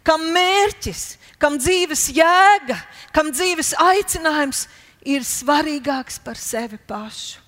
[0.05, 1.03] kam mērķis,
[1.41, 2.79] kam dzīves jēga,
[3.13, 4.81] kam dzīves aicinājums ir
[5.27, 7.41] svarīgāks par sevi pašu.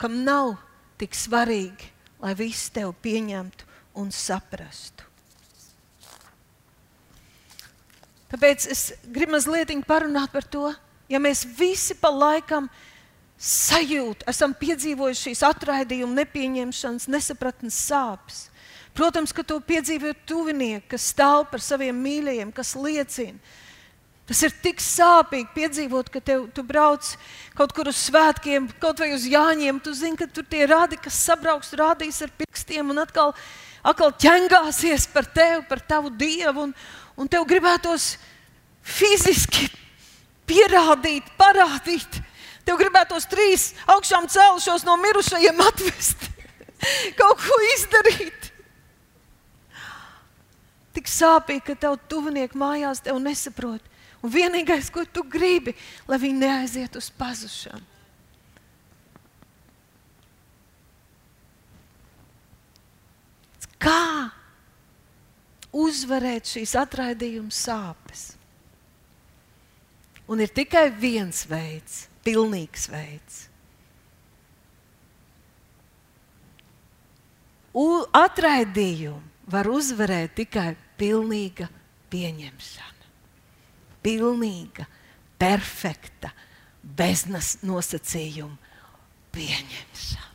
[0.00, 0.56] Kam nav
[0.98, 3.68] tik svarīgi, lai viss tevi pieņemtu
[4.00, 5.06] un saprastu.
[8.30, 10.70] Tāpēc es gribu mazliet parunāt par to,
[11.10, 12.68] ja mēs visi pa laikam
[13.40, 18.44] sajūtam, esam piedzīvojuši šīs atraidījuma, nepieņemšanas, nesapratnes sāpes.
[18.94, 23.38] Protams, ka to piedzīvo tuvinieki, kas stāv par saviem mīļajiem, kas liecina.
[24.30, 27.02] Tas ir tik sāpīgi piedzīvot, ka tev, tu brauc
[27.58, 29.80] kaut kur uz svētkiem, kaut vai uz Jāņiem.
[29.82, 33.34] Tu zini, ka tur tie rādi, kas sabrauks, rādīs ar pirkstiem un atkal,
[33.82, 36.68] atkal ķengāsies par tevi, par tavu dievu.
[36.68, 36.76] Un,
[37.18, 38.12] un tev gribētos
[38.86, 39.66] fiziski
[40.46, 42.22] pierādīt, parādīt.
[42.62, 46.30] Tev gribētos trīs augšām cēlušos no mirušajiem atvest,
[47.18, 48.52] kaut ko izdarīt.
[50.94, 53.82] Tik sāpīgi, ka tev tuvinieki mājās tev nesaprot.
[54.20, 55.72] Un vienīgais, ko tu gribi,
[56.08, 57.86] lai viņi neaiziet uz pazušanu.
[63.80, 64.28] Kā
[65.72, 68.26] uzvarēt šīs atraidījuma sāpes.
[70.30, 73.40] Un ir tikai viens veids, pilnīgs veids.
[77.72, 81.70] U, atraidījumu var uzvarēt tikai pilnīga
[82.10, 82.99] pieņemšana.
[84.04, 84.86] Pilnīga,
[85.40, 86.32] perfekta,
[86.82, 88.56] beznas nosacījuma
[89.34, 90.28] pieņemšana.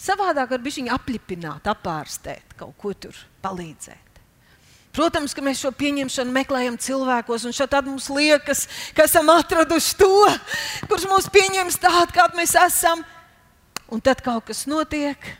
[0.00, 4.06] Savādāk var viņa aplipināt, apārstēt, kaut ko tur palīdzēt.
[4.96, 8.64] Protams, ka mēs šo pieņemšanu meklējam cilvēkos, un šeit mums liekas,
[8.96, 10.14] ka esam atraduši to,
[10.90, 13.04] kurš mūs pieņems tādu, kādi mēs esam.
[13.90, 15.30] Un tad kaut kas notiek,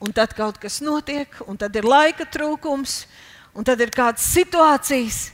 [0.00, 3.02] un tad kaut kas notiek, un tad ir laika trūkums,
[3.54, 5.30] un tad ir kādas situācijas,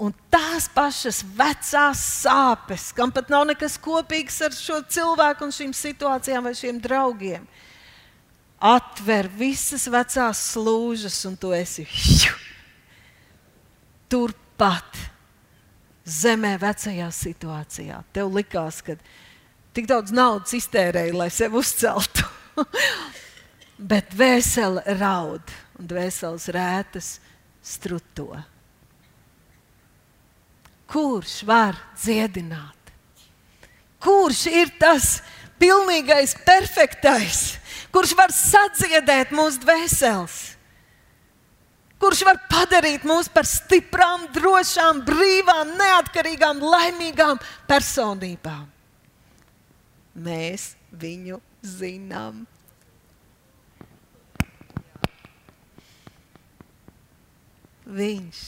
[0.00, 5.76] un tās pašas vecās sāpes, kam pat nav nekas kopīgs ar šo cilvēku un šīm
[5.76, 7.46] situācijām vai šiem draugiem
[8.64, 11.84] atver visas vecās slūžas, un tu esi
[14.08, 15.00] turpat
[16.04, 18.00] zemē, vecajā situācijā.
[18.16, 18.96] Tev likās, ka
[19.76, 22.24] tik daudz naudas iztērēji, lai sevi uzceltu.
[23.90, 27.08] Bet vēsele raud, un dvēseles rētas
[27.64, 28.28] struto.
[30.90, 32.92] Kurš var dziedināt?
[34.04, 35.18] Kurš ir tas
[35.58, 37.54] pilnīgais, perfektais?
[37.94, 40.38] kurš var sadziedēt mūsu dvēseles,
[42.02, 47.38] kurš var padarīt mūs par stiprām, drošām, brīvām, neatkarīgām, laimīgām
[47.70, 48.66] personībām.
[50.14, 52.44] Mēs viņu zinām.
[57.84, 58.42] Viņš,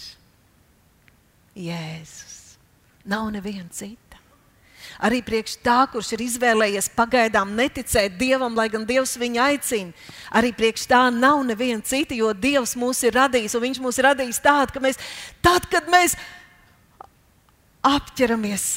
[1.56, 2.56] Jēzus,
[3.04, 4.06] nav neviens cits.
[5.02, 10.06] Arī priekš tā, kurš ir izvēlējies pagaidām neticēt Dievam, lai gan Dievs viņu aicina.
[10.36, 14.42] Arī priekš tā nav neviena cita, jo Dievs mūs ir radījis, Viņš mūs ir radījis
[14.44, 15.00] tādu, ka mēs,
[15.44, 16.16] tad, kad mēs
[17.84, 18.68] apķeramies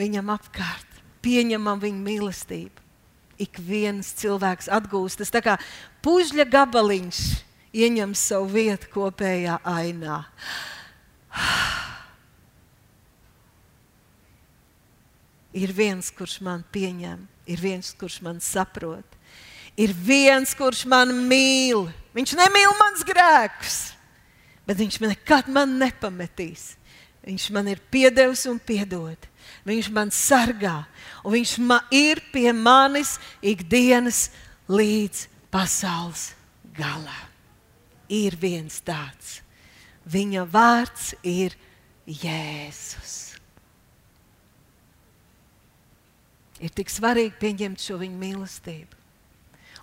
[0.00, 2.84] Viņam apkārt, pieņemam Viņa mīlestību,
[3.40, 5.56] ik viens cilvēks atgūstas tā kā
[6.04, 7.24] pužļa gabaliņš
[7.74, 10.22] ieņem savu vietu kopējā ainā.
[15.54, 19.16] Ir viens, kurš man pieņem, ir viens, kurš man saprot,
[19.78, 21.88] ir viens, kurš man mīl.
[22.14, 23.78] Viņš nemīl mans grēkus,
[24.66, 26.74] bet viņš man nekad man nepametīs.
[27.20, 29.28] Viņš man ir piedevis un piedod.
[29.66, 30.86] Viņš man sargā,
[31.20, 34.28] un viņš man ir pie manis ikdienas
[34.70, 36.30] līdz pasaules
[36.76, 37.29] galam.
[38.10, 39.38] Ir viens tāds,
[40.10, 41.54] viņa vārds ir
[42.10, 43.18] Jēzus.
[46.60, 48.98] Ir tik svarīgi pieņemt šo viņa mīlestību.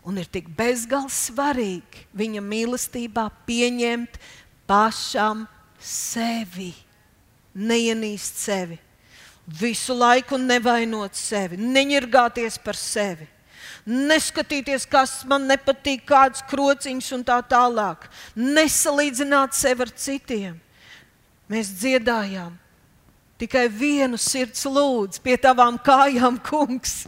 [0.08, 4.20] Un ir tik bezgalīgi svarīgi viņa mīlestībā pieņemt
[4.68, 5.48] pašam
[5.80, 6.74] sevi,
[7.56, 8.78] neienīst sevi,
[9.48, 13.28] visu laiku nevainot sevi, neņirgāties par sevi
[13.88, 18.08] neskatīties, kas man nepatīk, kāds krociņš un tā tālāk.
[18.36, 20.56] Nesalīdzināt sevi ar citiem.
[21.48, 22.58] Mēs dziedājām.
[23.40, 27.06] Tikai vienu sirds lūdzu pie tavām kājām, kungs.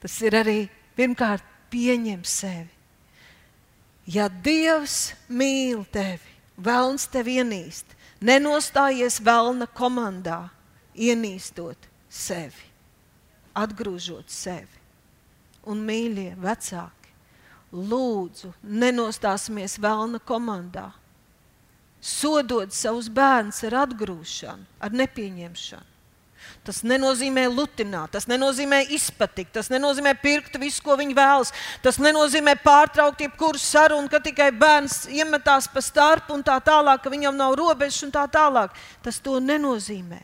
[0.00, 0.58] Tas ir arī
[0.96, 2.70] pirmkārt pieņem sevi.
[4.10, 7.92] Ja Dievs mīl tevi, vēlns tevi ienīst,
[8.24, 10.48] nenostājies vēlna komandā,
[10.96, 12.69] ienīstot sevi
[13.56, 14.78] atgrūžot sevi.
[15.68, 17.12] Un, mīļie vecāki,
[17.72, 20.88] lūdzu, nenostāsimies vēlna komandā.
[22.00, 25.90] Sodot savus bērnus ar atgrūšanu, ar nepieņemšanu.
[26.64, 31.52] Tas nenozīmē lutināt, tas nenozīmē izpatikt, tas nenozīmē pirkt visu, ko viņi vēlas.
[31.84, 37.12] Tas nenozīmē pārtraukt jebkuru sarunu, ka tikai bērns iemetās pa starpu un tā tālāk, ka
[37.12, 38.76] viņam nav robežas un tā tālāk.
[39.04, 40.20] Tas to nenozīmē.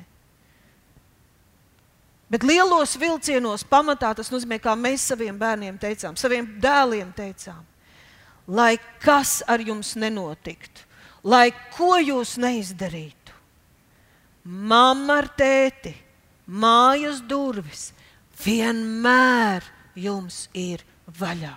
[2.26, 7.62] Bet lielos vilcienos pamatā tas nozīmē, kā mēs saviem bērniem teicām, saviem dēliem teicām,
[8.50, 10.82] lai kas ar jums nenotiktu,
[11.22, 13.34] lai ko jūs neizdarītu.
[14.46, 15.94] Mamma ar tēti,
[16.46, 17.92] mājas durvis
[18.42, 19.62] vienmēr
[19.94, 20.82] jums ir
[21.18, 21.54] vaļā.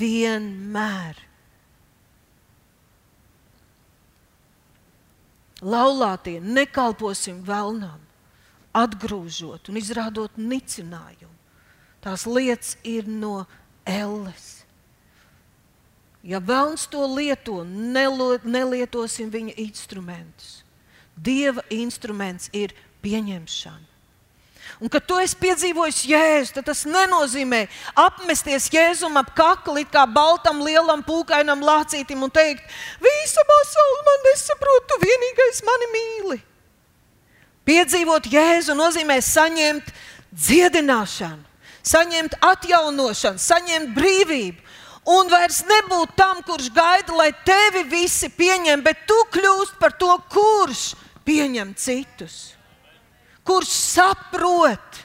[0.00, 1.26] Vienmēr.
[5.60, 8.09] Laulātie nekalposim vēlnām
[8.76, 11.34] atgrūžot un izrādot nicinājumu.
[12.00, 13.44] Tās lietas ir no
[13.84, 14.60] elles.
[16.24, 20.60] Ja vēlams to lieto, nelietosim viņa instrumentus.
[21.16, 23.88] Dieva instruments ir pieņemšana.
[24.78, 27.64] Un, kad tu esi piedzīvojis jēzu, tad tas nenozīmē
[27.98, 32.62] apmesties jēzum ap kakli, kā baltam, lielam, pūkainam lācītim un teikt,
[33.02, 36.38] visa pasaule man nesaprot, tu vienīgais mani mīli.
[37.68, 39.92] Piedzīvot Jēzu nozīmē saņemt
[40.32, 41.44] dziedināšanu,
[41.86, 44.68] saņemt atjaunošanu, saņemt brīvību.
[45.10, 50.12] Un vairs nebūt tam, kurš gaida, lai tevi visi pieņem, bet tu kļūst par to,
[50.30, 50.90] kurš
[51.24, 52.52] pieņem citus,
[53.46, 55.00] kurš saprot,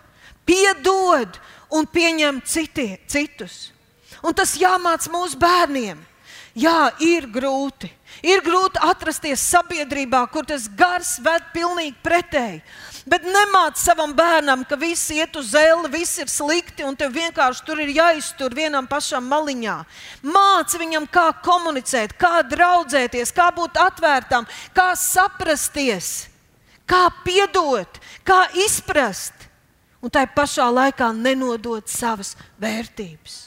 [0.46, 1.40] piedod
[1.74, 3.72] un pieņem citie, citus.
[4.26, 6.00] Un tas jāmāc mūsu bērniem.
[6.56, 7.90] Jā, ir grūti.
[8.24, 12.62] Ir grūti atrasties sabiedrībā, kur tas gars ved pilnīgi pretēji.
[13.06, 17.66] Bet nemāc savam bērnam, ka viss iet uz zeli, viss ir slikti un tev vienkārši
[17.68, 19.76] tur ir jāiztur vienam pašam maliņā.
[20.24, 26.32] Māc viņam, kā komunicēt, kā draudzēties, kā būt atvērtam, kā saprasties,
[26.88, 29.36] kā piedot, kā izprast.
[30.02, 33.38] Un tai pašā laikā nenodot savas vērtības.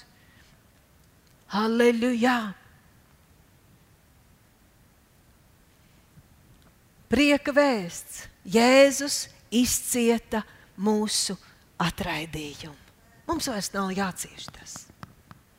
[1.56, 2.57] Halleluja!
[7.08, 8.26] Prieka vēsts.
[8.48, 10.42] Jēzus izcieta
[10.80, 11.36] mūsu
[11.80, 12.76] atraidījumu.
[13.28, 14.76] Mums vairs nav jācieš tas.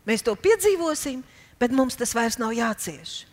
[0.09, 1.21] Mēs to piedzīvosim,
[1.61, 3.28] bet mums tas vairs nav jācieš.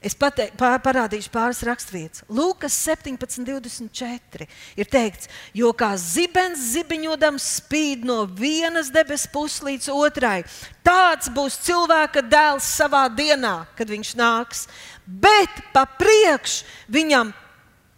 [0.00, 2.22] Es pate, pār, parādīšu pāris raksturvietas.
[2.32, 4.46] Lūkas 17, 24
[4.80, 10.38] ir teikts, jo kā zibens zibiņodams spīd no vienas debesu puses līdz otrai,
[10.80, 14.64] tāds būs cilvēka dēls savā dienā, kad viņš nāks.
[15.04, 17.34] Bet pa priekšu viņam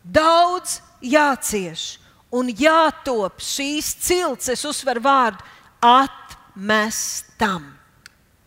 [0.03, 2.01] daudz jācieš
[2.35, 5.45] un jātop šīs cilts, es uzsveru vārdu,
[5.87, 7.69] atmestam,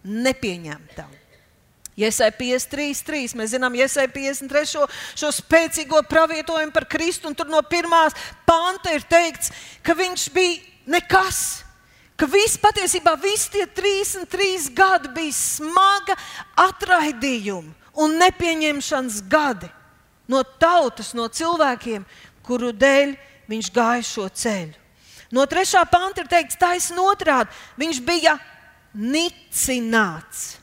[0.03, 1.21] nepieņemtam.
[1.95, 3.35] Iesai 53, 3.
[3.39, 8.91] Mēs zinām, Iesai 53 šo, šo spēcīgo pravietojumu par Kristu, un tur no pirmās panta
[8.95, 9.53] ir teikts,
[9.83, 10.59] ka viņš bija
[10.97, 11.61] nekas.
[12.15, 16.15] Ka viss patiesībā visi tie 33 gadi bija smaga
[16.63, 19.67] atraidījuma un nepieņemšanas gadi
[20.31, 22.05] no tautas, no cilvēkiem,
[22.43, 23.15] kuru dēļ
[23.51, 24.75] viņš gāja šo ceļu.
[25.35, 27.55] No trešā panta ir teikts taisnība otrādi.
[27.79, 28.37] Viņš bija
[28.95, 30.53] nicināts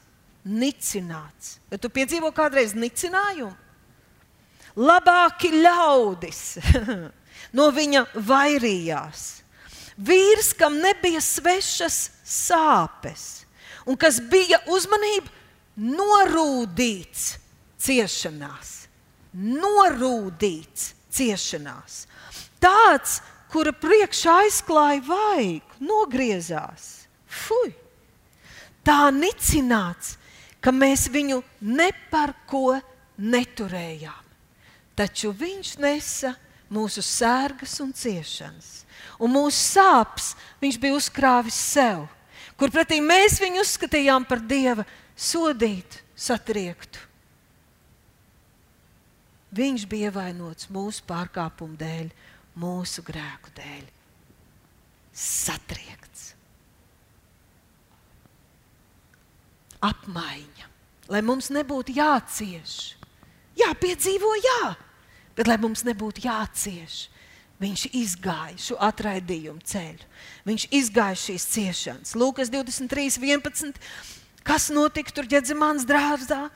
[0.44, 1.58] nicināts.
[1.70, 3.54] Vai tu piedzīvo kādreiz nicinājumu?
[4.72, 6.40] Labāki ļaudis
[7.58, 9.26] no viņa vairījās.
[10.00, 13.44] Vīrs, kam nebija svešas sāpes,
[13.84, 15.28] un kas bija uzmanība
[15.76, 17.34] norūdīts
[17.82, 18.72] ciešanās.
[19.36, 22.06] Norūdīts ciešanās.
[22.62, 23.20] Tāds,
[23.52, 27.06] kura priekšā aizklāja vaigu, nogriezās.
[27.28, 27.72] Fui!
[28.82, 30.16] Tā nicināts,
[30.62, 32.78] ka mēs viņu ne par ko
[33.18, 34.22] neturējām.
[34.96, 36.34] Taču viņš nesa
[36.72, 38.82] mūsu sērgas un ciešanas,
[39.20, 40.32] un mūsu sāpes
[40.62, 42.06] viņš bija uzkrāvis sev,
[42.56, 44.86] kur pretī mēs viņu uzskatījām par dieva
[45.16, 47.08] sodītu, satriektu.
[49.52, 52.06] Viņš bija ievainots mūsu pārkāpumu dēļ,
[52.56, 53.82] mūsu grēku dēļ.
[55.12, 56.01] Satriekts.
[59.82, 60.68] Apmaiņa.
[61.12, 62.94] Lai mums nebūtu jācieš.
[63.58, 64.74] Jā, piedzīvo, jā,
[65.36, 67.08] bet lai mums nebūtu jācieš.
[67.62, 70.06] Viņš izgāja šo atraidījumu ceļu.
[70.48, 72.14] Viņš izgāja šīs ciešanas.
[72.18, 73.78] Lūkas 23, 11.
[74.42, 76.48] Kas notika tur ģedzimāns dārzā?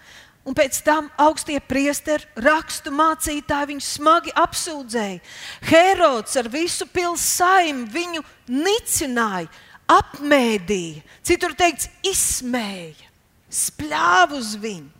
[0.46, 5.22] Un pēc tam augstie priesteri, rakstu mācītāji viņu smagi apsūdzēja.
[5.66, 8.22] Herods ar visu pilsēmu viņu
[8.54, 9.50] nicināja,
[9.90, 13.05] apmēdīja, citur teikts, izsmēja,
[13.52, 14.92] spļāva uz viņu.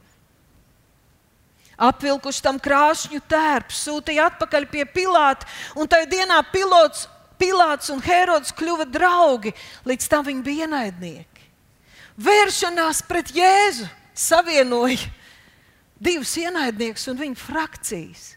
[1.77, 5.45] Apvilkuši tam krāšņu tērpu, sūtīja atpakaļ pie Pilāta,
[5.77, 7.05] un tajā dienā pilots,
[7.37, 9.53] Pilāts un Herods kļuva draugi,
[9.85, 11.43] līdz tam viņi bija ienaidnieki.
[12.17, 13.85] Vēršanās pret Jēzu
[14.17, 15.11] savienoja
[16.01, 18.36] divus ienaidniekus un viņu frakcijas.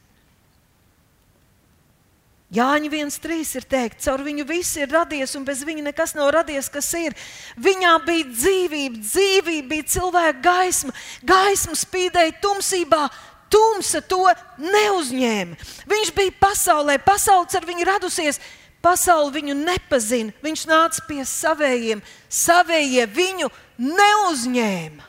[2.49, 6.65] Jāņa 1,3 ir teikt, caur viņu viss ir radies, un bez viņa nekas nav radies,
[6.73, 7.13] kas ir.
[7.61, 13.03] Viņā bija dzīvība, dzīvība bija cilvēka gaisma, gaisma spīdēja tumsībā,
[13.53, 14.23] tumsa to
[14.65, 15.59] neuzņēma.
[15.93, 18.41] Viņš bija pasaulē, pasaules ar viņu radusies,
[18.81, 20.33] pasaule viņu nepazina.
[20.41, 22.01] Viņš nāca pie savējiem,
[22.33, 25.08] savējie viņu neuzņēma.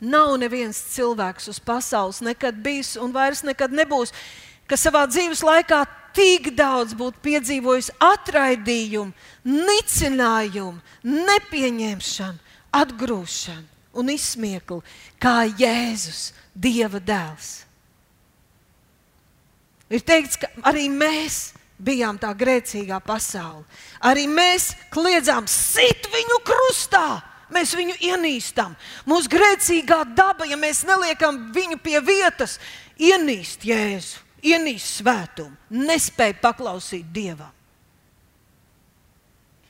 [0.00, 4.12] Nav neviens cilvēks uz pasaules nekad bijis un vairs nekad nebūs,
[4.68, 5.84] kas savā dzīves laikā
[6.16, 9.12] tik daudz būtu piedzīvojis atraidījumu,
[9.44, 12.38] nicinājumu, nepieņemšanu,
[12.76, 14.82] atgrūšanu un izsmieklu,
[15.20, 17.62] kā Jēzus, Dieva dēls.
[19.92, 23.64] Ir teikts, ka arī mēs bijām tā grēcīgā pasaule.
[24.04, 27.08] Arī mēs kliedzām, sit viņu krustā!
[27.52, 28.74] Mēs viņu ienīstam.
[29.06, 32.58] Mūsu grēcīgā daba, ja mēs neliekam viņu pie vietas,
[32.98, 37.52] ienīst Jēzu, ienīst svētumu, nespēja paklausīt Dievam.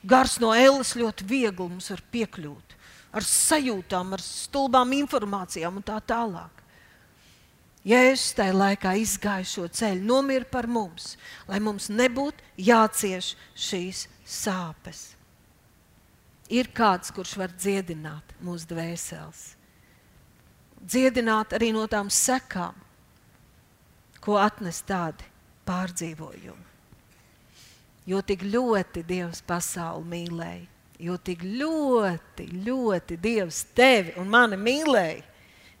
[0.07, 2.77] Gars no ēles ļoti viegli mums var piekļūt,
[3.17, 6.63] ar sajūtām, ar stulbām informācijām un tā tālāk.
[7.87, 11.13] Jēzus tajā laikā izgāja šo ceļu, nomira par mums,
[11.47, 15.05] lai mums nebūtu jācieš šīs sāpes
[16.49, 19.43] ir kāds, kurš var dziedināt mūsu dvēseles.
[20.77, 22.75] Dziedināt arī no tām sekām,
[24.21, 25.25] ko atnes tādi
[25.67, 26.65] pārdzīvojumi.
[28.07, 30.67] Jo tik ļoti Dievs pasauli mīlēja,
[31.03, 35.25] jo tik ļoti, ļoti Dievs tevi un mani mīlēja,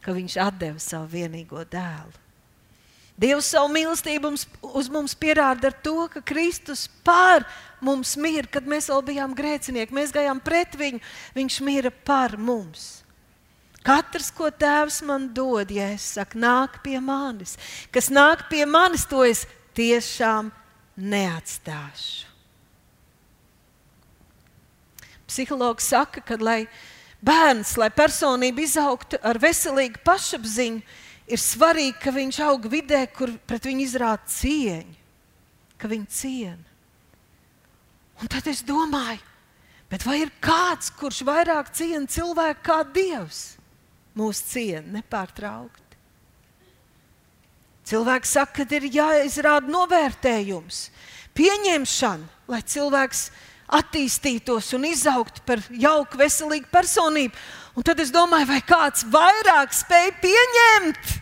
[0.03, 2.26] ka Viņš deva savu vienīgo dēlu.
[3.17, 4.29] Dievs savu mīlestību
[4.77, 7.47] uz mums pierāda ar to, ka Kristus pār
[7.81, 9.95] mums mīra, kad mēs vēl bijām grēcinieki.
[9.97, 11.01] Mēs gājām pret viņu,
[11.37, 13.01] viņš mīra par mums.
[13.87, 17.55] Katrs, ko tēvs man dod, ja es saku, nāk pie manis,
[17.89, 19.45] kas nāk pie manis, to es
[19.77, 20.51] tiešām
[20.97, 22.27] neatstāšu.
[25.27, 26.67] Psihologs saka, ka lai
[27.23, 30.83] bērns, lai personība izaugtu ar veselīgu pašapziņu,
[31.27, 34.95] ir svarīgi, ka viņš aug vidē, kur pret viņu izrāda cieņu,
[35.77, 36.63] ka viņu ciena.
[38.17, 39.21] Un tad es domāju,
[39.91, 43.57] vai ir kāds, kurš vairāk ciena cilvēku kā Dievs?
[44.17, 45.83] Mūsu ciena nepārtraukti.
[47.87, 50.79] Cilvēks saka, ka ir jāizrāda novērtējums,
[51.37, 53.27] pieņemšana, lai cilvēks
[53.67, 57.35] attīstītos un izaugtu par jauku, veselīgu personību.
[57.77, 61.15] Un tad es domāju, vai kāds vairāk spēj pieņemt,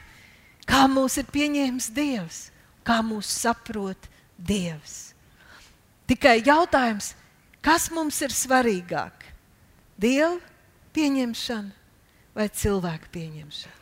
[0.70, 2.42] kā mūs ir pieņēmis Dievs,
[2.86, 5.16] kā mūs saprot Dievs.
[6.06, 7.14] Tikai jautājums,
[7.66, 9.26] kas mums ir svarīgāk?
[9.98, 10.38] Dieva
[10.94, 13.82] pieņemšana vai cilvēka pieņemšana?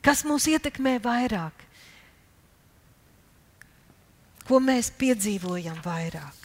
[0.00, 1.66] Kas mūs ietekmē vairāk?
[4.48, 6.39] Ko mēs piedzīvojam vairāk?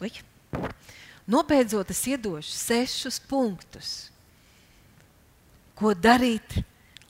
[0.00, 0.12] Ui.
[1.30, 3.90] Nobeidzot, es iedošu sešus punktus,
[5.78, 6.56] ko darīt,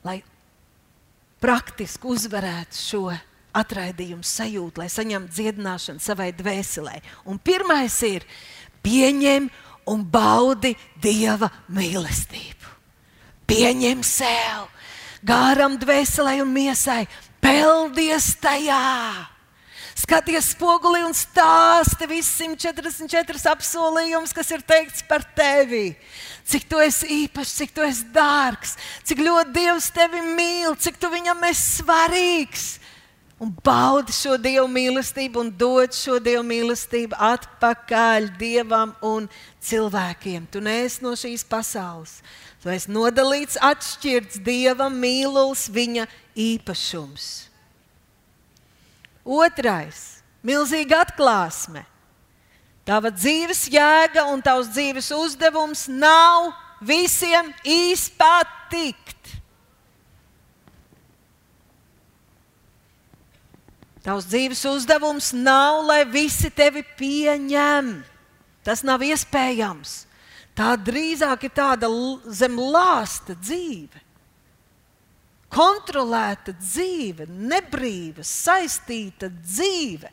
[0.04, 0.18] lai
[1.40, 3.04] praktiski uzvarētu šo
[3.56, 6.98] atraidījumu sajūtu, lai saņemtu dziedināšanu savai dvēselē.
[7.30, 8.26] Un pirmais ir
[8.84, 9.48] pieņem
[9.90, 12.76] un baudi Dieva mīlestību.
[13.50, 14.68] Pieņem sev,
[15.26, 17.04] gāram, dvēselē un miesai,
[17.42, 19.29] peldies tajā!
[20.00, 25.92] Skaties spogulī un stāsti visas 144 apsolījumus, kas ir teikts par tevi.
[26.48, 31.10] Cik tu esi īpašs, cik tu esi dārgs, cik ļoti Dievs tevi mīl, cik tu
[31.12, 32.70] viņam esi svarīgs.
[33.40, 39.28] Un baudi šo Dieva mīlestību un dod šo Dieva mīlestību atpakaļ Dievam un
[39.64, 40.48] cilvēkiem.
[40.52, 42.18] Tu neesi no šīs pasaules.
[42.60, 47.49] Tu esi nodalīts, atšķirts Dievam, mīlulis, viņa īpašums.
[49.24, 51.84] Otrais- milzīga atklāsme.
[52.84, 59.36] Tava dzīves jēga un tavs dzīves uzdevums nav visiem izpatikt.
[64.00, 68.02] Tavs dzīves uzdevums nav, lai visi tevi pieņem.
[68.64, 70.06] Tas nav iespējams.
[70.56, 71.88] Tā drīzāk ir tāda
[72.32, 74.09] zem lāsta dzīve
[75.50, 80.10] kontrolēta dzīve, nebrīva, saistīta dzīve.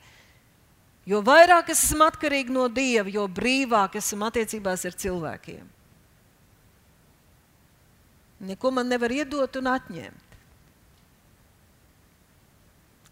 [1.08, 5.68] Jo vairāk es esmu atkarīgs no Dieva, jo brīvāk esmu attiecībās ar cilvēkiem.
[8.50, 10.36] Neko man nevar iedot un atņemt.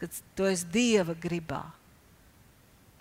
[0.01, 1.63] Kad tu esi Dieva gribā,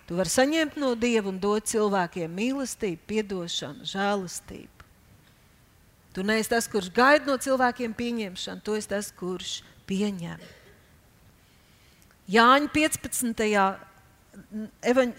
[0.07, 4.74] tu vari saņemt no Dieva un dot cilvēkiem mīlestību, atdošanu, žēlastību.
[6.15, 9.57] Tu neesi tas, kurš gaida no cilvēkiem pieņemšanu, tu esi tas, kurš
[9.89, 10.39] pieņem.
[12.31, 13.43] Jāņa 15.
[14.91, 15.11] Evaņ,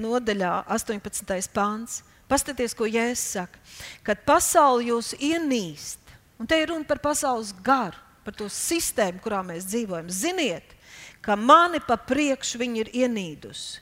[0.00, 1.52] nodaļā, 18.
[1.54, 2.00] pāns.
[2.30, 3.60] Paskatieties, ko Jēzus saka.
[4.06, 5.98] Kad pasaule jūs ienīst,
[6.38, 10.76] un te ir runa par pasaules garu, par to sistēmu, kurā mēs dzīvojam, ziniet,
[11.24, 13.80] ka mani pa priekšu viņi ir ienīdusi.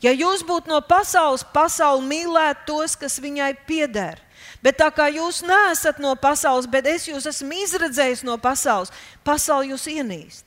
[0.00, 4.20] Ja jūs būtu no pasaules, pasaule mīlētu tos, kas viņai pieder.
[4.64, 8.92] Bet tā kā jūs neesat no pasaules, bet es jūs esmu izredzējis no pasaules,
[9.24, 10.46] pasaule jūs ienīst.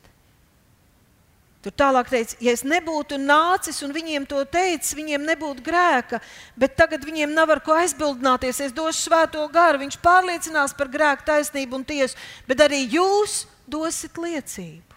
[1.64, 6.20] Tur tālāk teica, ja es nebūtu nācis un viņiem to teicis, viņiem nebūtu grēka,
[6.60, 8.60] bet tagad viņiem nav ar ko aizbildināties.
[8.66, 12.20] Es došu svēto garu, viņš pārliecinās par grēku, taisnību un tiesu,
[12.50, 14.93] bet arī jūs dosit liecību.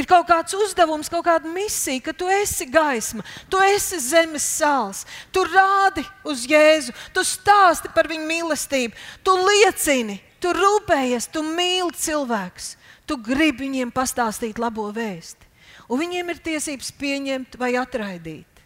[0.00, 3.20] Ir kaut kāds uzdevums, kaut kāda misija, ka tu esi gaisma,
[3.52, 8.96] tu esi zemes sāls, tu rādi uz Jēzu, tu stāsti par viņa mīlestību,
[9.26, 12.70] tu liecini, tu rūpējies, tu mīli cilvēkus,
[13.04, 15.50] tu gribi viņiem pastāstīt labo vēsti.
[15.90, 18.64] Un viņiem ir tiesības pieņemt vai atraidīt.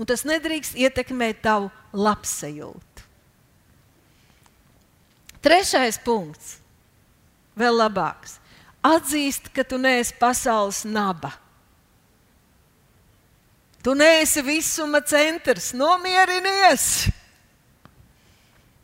[0.00, 3.06] Un tas nedrīkst ietekmēt tavu labsajūtu.
[5.44, 6.56] Trešais punkts,
[7.54, 8.39] vēl labāks
[8.80, 11.34] Atzīst, ka tu neesi pasaules naba.
[13.84, 15.72] Tu neesi visuma centrs.
[15.76, 17.10] Nomierinies!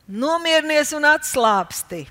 [0.07, 2.05] Nomierinies un atslābsti.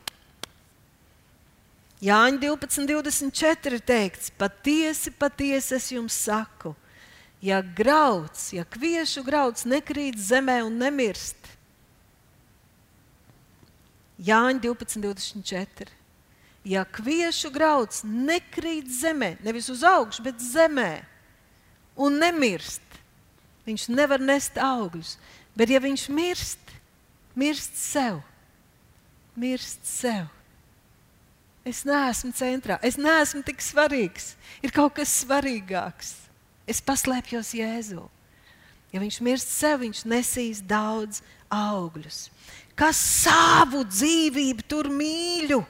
[2.06, 6.74] Jāņa 12, 24 ir teikts, patiesi, patiesi es jums saku,
[7.42, 11.40] ja grauds, ja kviešu grauds nekrīt zemē un nemirst.
[14.22, 16.05] Jāņa 12, 24
[16.66, 21.06] ja kviešu grauds nekrīt zemē, nevis uz augšu, bet zemē,
[21.96, 22.82] un nemirst,
[23.68, 25.16] viņš nevar nest augļus.
[25.56, 26.74] Bet, ja viņš mirst,
[27.38, 28.20] mirst sev,
[29.40, 30.28] mirst sev.
[31.66, 34.36] Es neesmu centrā, es neesmu tik svarīgs.
[34.62, 36.12] Ir kaut kas svarīgāks.
[36.70, 38.04] Es paslēpjos Jēzu.
[38.94, 42.28] Ja viņš mirst sev, viņš nesīs daudz augļus.
[42.78, 45.64] Kas savu dzīvību tur mīļu?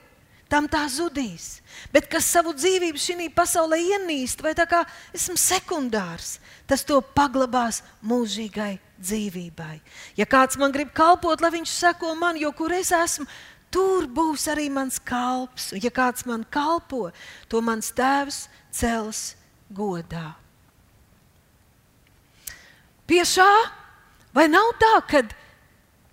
[0.50, 1.60] Tam tā zudīs.
[1.94, 4.84] Bet kas savu dzīvību šī pasaulē ienīst, vai tā kā
[5.16, 6.38] esmu sekundārs,
[6.70, 9.80] tas to paglabās mūžīgai dzīvībai.
[10.18, 13.28] Ja kāds man grib kalpot, lai viņš seko man, jo kur es esmu,
[13.74, 15.74] tur būs arī mans kalps.
[15.76, 17.10] Un ja kāds man kalpo,
[17.50, 19.34] to mans tēvs cels
[19.74, 20.36] godā.
[23.06, 23.52] Pie šā
[24.34, 25.22] vai nav tā, ka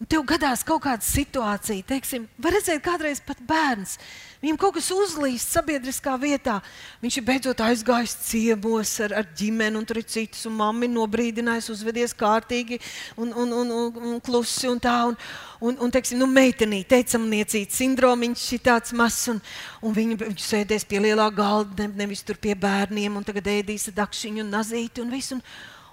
[0.09, 3.99] tev gadās kaut kāda situācija, teiksim, var redzēt, kādreiz pat bērns.
[4.43, 6.57] Viņam kaut kas uzlīst sabiedriskā vietā.
[7.03, 10.91] Viņš ir beidzot aizgājis ciemos ar, ar ģimeni, un tur ir citas, un mamma ir
[10.91, 12.81] nobrīdinājusi, uzvedies kārtīgi
[13.15, 14.97] un, un, un, un, un klusi un tā.
[15.13, 15.19] Un,
[15.63, 19.39] un, un teiksim, nu, meitenī, teicamniecīts sindromiņš ir tāds mazs, un,
[19.87, 23.93] un viņa, viņa sēdēs pie lielā galda, ne, nevis tur pie bērniem, un tagad ēdīs
[23.95, 25.39] dakšiņu un nazīti un visu.
[25.39, 25.45] Un,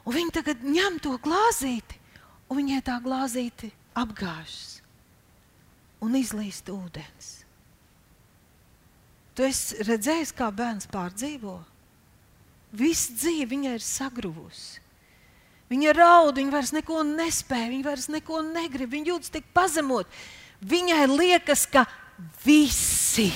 [0.09, 2.01] un viņa tagad ņem to glāzīti,
[2.49, 4.79] un viņai tā glāzīti apgāžas
[6.03, 7.31] un izlīst ūdens.
[9.35, 11.57] Tu esi redzējis, kā bērns pārdzīvo?
[12.79, 14.81] Viss dzīve viņai ir sagruvusi.
[15.69, 20.09] Viņa raud, viņa vairs neko nespēja, viņa vairs neko negrib, viņa jūtas tik pazemot.
[20.65, 21.85] Viņai liekas, ka
[22.43, 23.29] visi,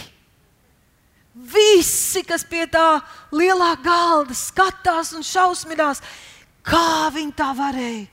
[1.34, 3.02] Visi, kas pie tā
[3.34, 6.02] lielā galda skatās un šausminās,
[6.62, 8.06] kā viņi tā varēja.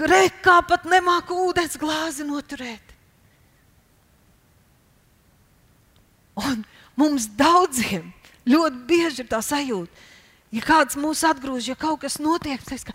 [0.00, 2.94] Krekā pat nemāku ūdens glāzi noturēt.
[6.40, 6.62] Un
[6.96, 8.06] mums daudziem
[8.48, 10.06] ļoti bieži ir tā sajūta,
[10.56, 12.94] ja kāds mūs atgrūž, ja kaut kas notiek, tad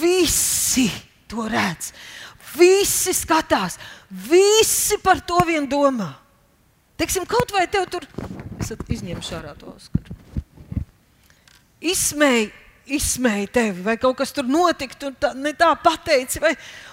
[0.00, 0.88] visi
[1.30, 1.92] to redz.
[2.52, 3.78] Visi skatās,
[4.10, 6.10] visi par to vien domā.
[7.00, 8.04] Teiksim, kaut vai tev tur
[8.92, 10.18] izņemšu ārā to Oskaru.
[11.82, 12.50] Izsmēja,
[12.86, 16.40] izsmēja tevi, vai kaut kas tur notika, tu tā, ne tā pateici.
[16.42, 16.52] Vai,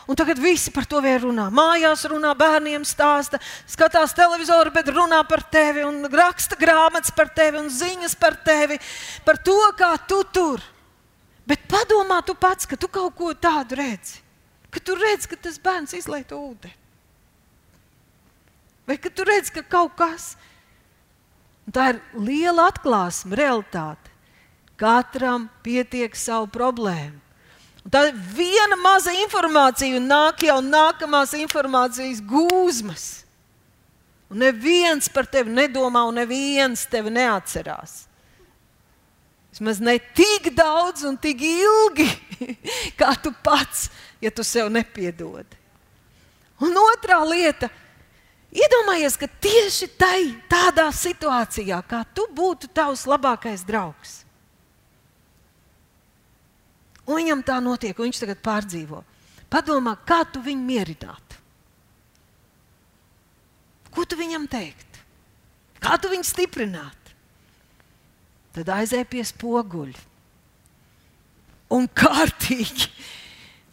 [0.10, 1.48] un tagad visi par to vien runā.
[1.54, 7.62] Mājās runā, bērniem stāsta, skatās televizoru, bet runā par tevi, un raksta grāmatas par tevi,
[7.62, 8.80] un ziņas par tevi,
[9.26, 10.66] par to, kā tu tur.
[11.50, 14.22] Bet padomā tu pats, ka tu kaut ko tādu redzi.
[14.70, 16.76] Ka tu redzi, ka tas bērns izlaiž ūdeni.
[18.90, 20.36] Vai ka tu redz, ka kaut kas
[21.70, 24.09] un tā ir liela atklāsme, realitāte.
[24.80, 27.18] Katram pietiek savu problēmu.
[27.84, 28.04] Un tā
[28.36, 33.08] viena maza informācija, un nāk jau nākamās informācijas gūzmas.
[34.30, 38.04] Un neviens par tevi nedomā, un neviens tevi neatcerās.
[39.50, 42.08] Vismaz ne tik daudz un tik ilgi,
[43.00, 43.88] kā tu pats,
[44.22, 45.58] ja tu sev nepiedod.
[46.62, 47.72] Un otrā lieta
[48.50, 54.24] Iedomājies, ka tieši tai, tādā situācijā, kā tu būtu tavs labākais draugs.
[57.10, 59.02] Un viņam tā notiek, un viņš tagad pārdzīvo.
[59.50, 61.40] Padomā, kā tu viņu mierinātu?
[63.90, 65.00] Ko tu viņam teikt?
[65.82, 67.16] Kā tu viņu stiprinātu?
[68.54, 70.06] Tad aizēj pie spoguļa
[71.74, 72.90] un kārtīgi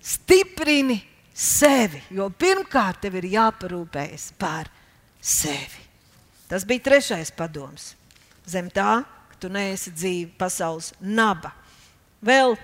[0.04, 0.98] stiprini
[1.36, 2.02] sevi.
[2.14, 4.70] Jo pirmkārt tev ir jāparūpējas par
[5.20, 5.84] sevi.
[6.46, 7.94] Tas bija trešais padoms.
[8.46, 11.50] Zem tā, ka tu neesi dzīve pasaules naba.
[12.22, 12.54] Vēl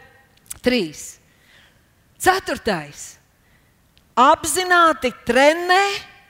[0.65, 1.17] trīs.
[2.23, 3.17] Ceturtais.
[4.19, 5.83] Apzināti trenē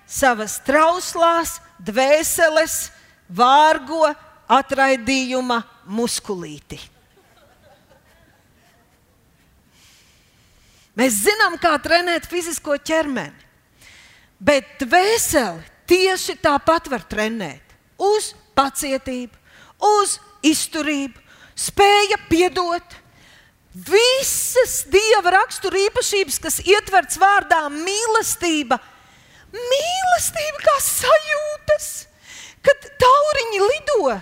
[0.06, 2.92] savas trauslās, dvēseles,
[3.32, 4.06] vārgo
[4.52, 6.78] atraidījuma muskulīti.
[10.98, 13.46] Mēs zinām, kā trenēt fizisko ķermeni,
[14.36, 17.64] bet dvēseli tieši tāpat var trenēt.
[17.96, 19.38] Uz pacietību,
[20.02, 21.16] uz izturību,
[21.56, 22.98] spēja piedot.
[23.72, 28.76] Visas dieva rakstura īpašības, kas ietverts vārdā mīlestība,
[29.52, 31.86] mīlestība kā sajūtas,
[32.60, 34.18] kad tauriņi lido.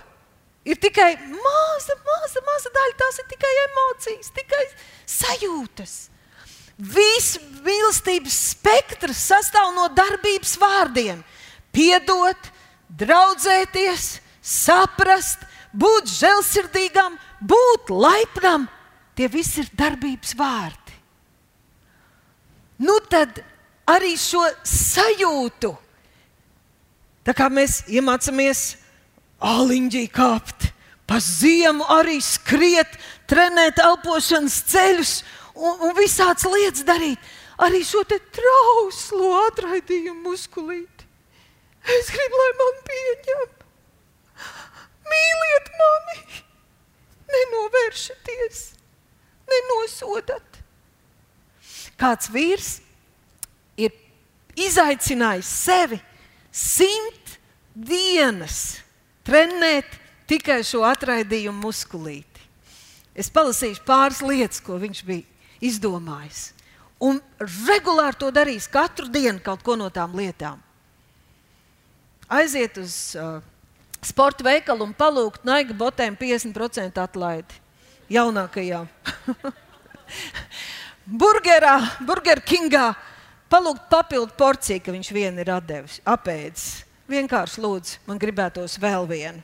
[0.71, 4.65] Ir tikai maza, maza, maza daļa, tās ir tikai emocijas, tikai
[5.09, 5.99] sajūtas.
[6.79, 11.25] Viss mīlestības spektrs sastāv no darbības vārdiem.
[11.75, 12.51] Piedot,
[13.03, 15.43] draudzēties, saprast,
[15.75, 18.69] būt žēlsirdīgam, būt laipnam.
[19.21, 20.95] Tie visi ir darbības vārdi.
[22.81, 23.43] Nu tad
[23.85, 25.75] arī šo sajūtu,
[27.29, 28.63] tā kā mēs iemācāmies
[29.45, 30.71] āliņģī kāpt,
[31.05, 32.97] pa ziemu arī skriet,
[33.29, 35.13] trenēt elpošanas ceļus
[35.53, 37.21] un, un visādas lietas darīt.
[37.61, 41.13] Arī šo trauslo atraidījumu muskulīti.
[42.01, 43.47] Es gribu, lai man pieņem.
[45.13, 46.45] Mīliet mani,
[47.37, 48.69] nenovēršaties,
[49.51, 50.61] nenosodat.
[52.01, 52.71] Kāds vīrs
[53.77, 53.93] ir
[54.57, 56.01] izaicinājis sevi
[56.51, 57.37] simt
[57.75, 58.81] dienas
[59.27, 59.99] trenēt
[60.31, 62.47] tikai šo atraidījumu muskulīti.
[63.15, 65.27] Es palasīšu pāris lietas, ko viņš bija
[65.61, 66.51] izdomājis.
[67.01, 70.61] Un regulāri to darīs katru dienu kaut ko no tām lietām.
[72.31, 73.41] Aiziet uz uh,
[74.05, 77.59] sporta veikalu un palūgt naiga botēm 50% atlaidi.
[78.11, 78.85] Jaunākajā.
[81.21, 82.91] Burgerā, Burger Kingā
[83.51, 86.67] palūgt papildu porciju, ka viņš vienu ir atdevis, apēdis.
[87.11, 89.43] Vienkārši lūdzu, man gribētos vēl vienu.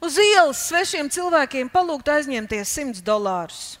[0.00, 3.76] Uz ielas svešiem cilvēkiem palūgt aizņemties 100 dolārus.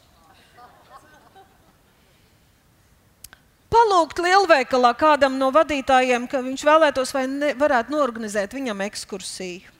[3.70, 9.79] Palūgt lielveikalā kādam no vadītājiem, ka viņš vēlētos vai ne, varētu norganizēt viņam ekskursiju.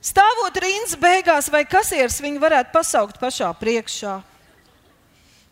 [0.00, 4.14] Stāvot rindas beigās, vai kasieris viņu varētu pasaukt pašā priekšā.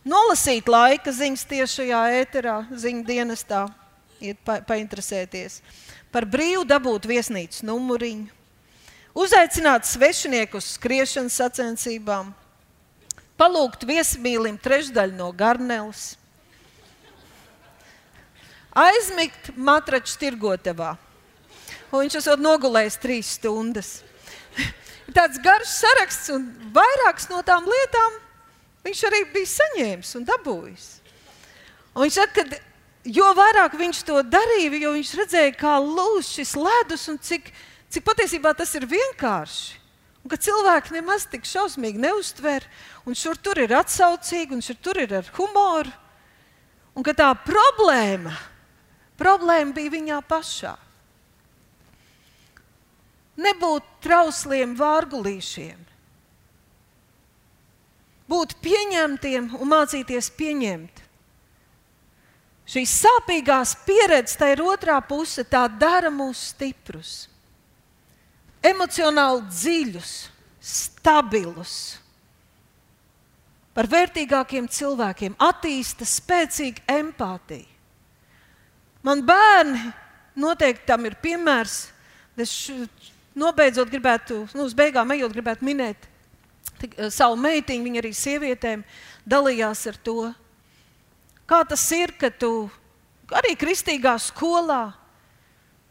[0.09, 3.67] Nolasīt laika ziņas tiešajā ēterā, ziņu dienestā,
[4.17, 5.59] iet pa, painteresēties.
[6.09, 8.39] Par brīvu dabūt viesnīcas numuriņu
[9.19, 12.31] uzaicināt svešinieku uz skriešanas sacensībām,
[13.39, 16.13] palūgt viesmīlim trešdaļu no garneles,
[18.73, 20.93] aizmigt matraču tirgotavā,
[21.91, 23.97] un viņš esot nogulējis trīs stundas.
[25.15, 28.17] Tāds garš saraksts un vairākas no tām lietām
[28.85, 30.87] viņš arī bija saņēmis un dabūjis.
[31.95, 32.59] Un viņš saka, ka
[33.09, 37.51] jo vairāk viņš to darīja, jo viņš redzēja, kā lūž šis ledus un cik,
[37.89, 39.77] cik patiesībā tas ir vienkārši.
[40.19, 42.65] Un ka cilvēki nemaz tik šausmīgi neuztver,
[43.07, 45.93] un šur tur ir atsaucīgi, un šur tur ir ar humoru.
[46.97, 48.33] Un ka tā problēma,
[49.19, 50.75] problēma bija viņā pašā.
[53.39, 55.77] Nebūt trausliem vārgulīšiem,
[58.29, 61.05] būt pieņemtiem un mācīties pieņemt
[62.69, 67.13] Šīs sāpīgās pieredzes, tā ir otrā puse, tā dara mūs stiprus,
[68.61, 70.11] emocionāli dziļus,
[70.61, 71.73] stabilus,
[73.73, 77.65] par vērtīgākiem cilvēkiem, attīsta spēcīgu empātiju.
[79.01, 79.81] Man bērni
[80.37, 81.77] noteikti tam ir piemērs.
[82.37, 82.51] Es
[83.37, 86.07] nobeidzot gribētu, nu, uz beigām ejot, gribētu minēt
[86.79, 88.83] tik, savu meitiņu, viņa arī sievietēm
[89.29, 90.19] dalījās ar to.
[91.49, 92.69] Kā tas ir, ka tu
[93.33, 94.93] arī kristīgā skolā,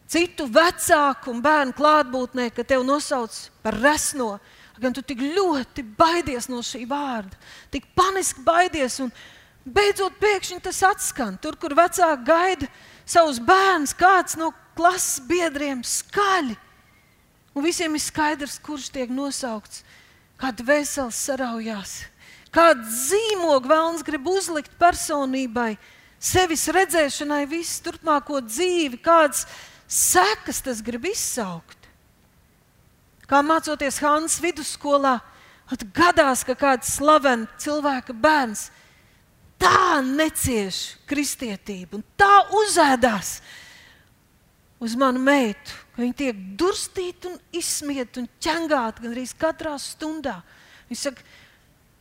[0.09, 4.37] citu vecāku un bērnu klātbūtnē, ka tevi nosauc par resno,
[4.79, 7.35] gan tu tik ļoti baidies no šī vārda,
[7.73, 9.01] tik paniski baidies.
[9.03, 9.11] Un
[9.67, 11.37] beidzot, pēkšņi tas atskan.
[11.43, 12.71] Tur, kur vecāki gaida
[13.05, 16.57] savus bērnus, kāds no klases biedriem skaļi.
[17.59, 19.81] Un visiem ir skaidrs, kurš tiek nosaukts,
[20.39, 22.05] kāda vesels saraujās.
[22.55, 25.73] Kādu zīmogu vēlams grib uzlikt personībai,
[26.23, 29.43] sevis redzēšanai, visu turpmāko dzīvi, kādas
[29.91, 31.89] sekas tas grib izsaukt.
[33.27, 35.19] Kā mācoties Hānas vidusskolā,
[35.99, 38.69] gadās, ka kāds slavens cilvēka bērns
[39.59, 43.41] tā necieš kristietību un tā uzēdās
[44.79, 50.37] uz manu meitu, ka viņa tiek durstīta un izsmieta un ķengāta gandrīz katrā stundā.
[50.87, 51.25] Viņa saka,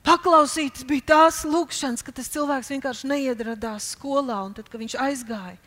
[0.06, 4.38] paklausīt, bija tās lūkšanas, ka tas cilvēks vienkārši neiedradās skolā.
[4.46, 5.58] Un tad, kad viņš aizgāja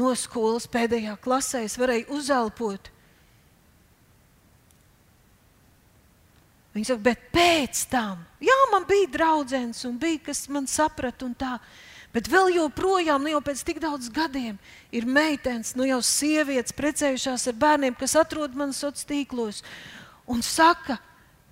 [0.00, 2.88] no skolas pēdējā klasē, es varēju uzelpot.
[6.72, 11.36] Viņa saka, bet pēc tam, jā, man bija draugs, un bija kas man saprata, un
[11.36, 11.58] tā.
[12.10, 14.56] Bet vēl joprojām, nu jau pēc tik daudz gadiem,
[14.90, 19.62] ir meitenes, nu jau sievietes, precējušās ar bērniem, kas atrod man sociālos tīklos
[20.26, 20.98] un saka,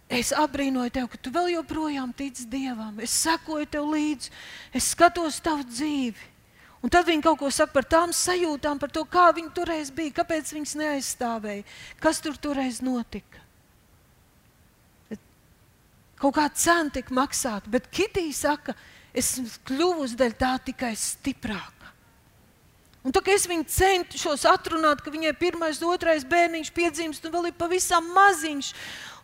[0.08, 2.96] Es apbrīnoju tevi, ka tu vēl joprojām tici Dievam.
[3.04, 4.30] Es sekoju tev līdzi,
[4.72, 6.30] es skatos tavu dzīvi.
[6.80, 10.14] Un tad viņi kaut ko saka par tām sajūtām, par to, kā viņi toreiz bija,
[10.20, 11.66] kāpēc viņas neaizstāvēja,
[12.00, 13.42] kas tur toreiz notika.
[16.18, 18.74] Kaut kā cena tika maksāta, bet Kitija saka,
[19.14, 19.34] es
[19.68, 21.74] kļuvu dēļ tā tikai stiprāka.
[23.06, 27.46] Un tā kā es viņu centos atrunāt, ka viņai pirmais, otrais bērniņš piedzimst un vēl
[27.48, 28.72] ir pavisam maziņš,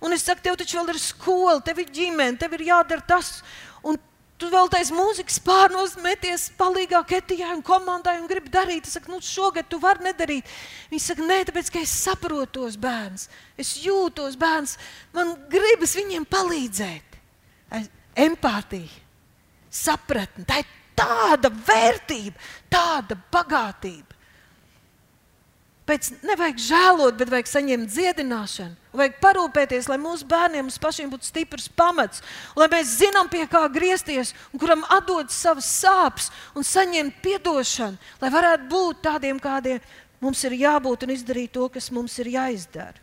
[0.04, 3.38] Un es saku, tev taču vēl ir skola, tev ir ģimene, tev ir jādara tas.
[3.80, 3.96] Un
[4.36, 8.84] tu vēl taisa mūzikas pārnos, meties palīgā Ketijai un komandai un gribi darīt.
[8.84, 10.50] Es saku, nu šogad tu vari nedarīt.
[10.90, 13.30] Viņi saka, nē, tāpēc, ka es saprotu tos bērnus.
[13.56, 14.76] Es jūtu tos bērnus.
[15.16, 17.20] Man gribas viņiem palīdzēt.
[18.26, 18.90] Empātija,
[19.74, 22.38] sapratne, tā ir tāda vērtība,
[22.72, 24.14] tāda bagātība.
[25.84, 28.78] Pēc nevajag žēlot, bet vajag saņemt dziedināšanu.
[28.96, 32.22] Vajag parūpēties, lai mūsu bērniem mums pašiem būtu stiprs pamats,
[32.56, 38.32] lai mēs zinām, pie kā griezties, un kuram atdot savas sāpes un saņemt atdošanu, lai
[38.32, 39.82] varētu būt tādiem, kādiem
[40.24, 42.96] mums ir jābūt un izdarīt to, kas mums ir jāizdara.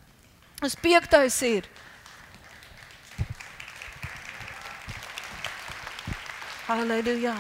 [0.62, 1.70] Tas piektais ir.
[6.72, 7.36] Halleluja!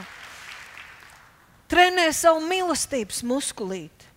[1.71, 4.09] Trenē savu mīlestības muskulīti.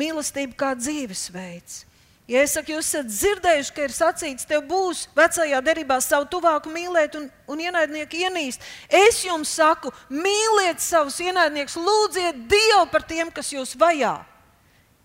[0.00, 1.82] Mīlestība kā dzīvesveids.
[2.30, 6.70] Ja es saku, jūs esat dzirdējuši, ka ir sacīts, tev būs vecajā derībā savu tuvāku
[6.72, 8.64] mīlēt un, un ienaidnieku ienīst.
[8.86, 14.14] Es jums saku, mīliet savus ienaidniekus, lūdziet Dievu par tiem, kas jūs vajā.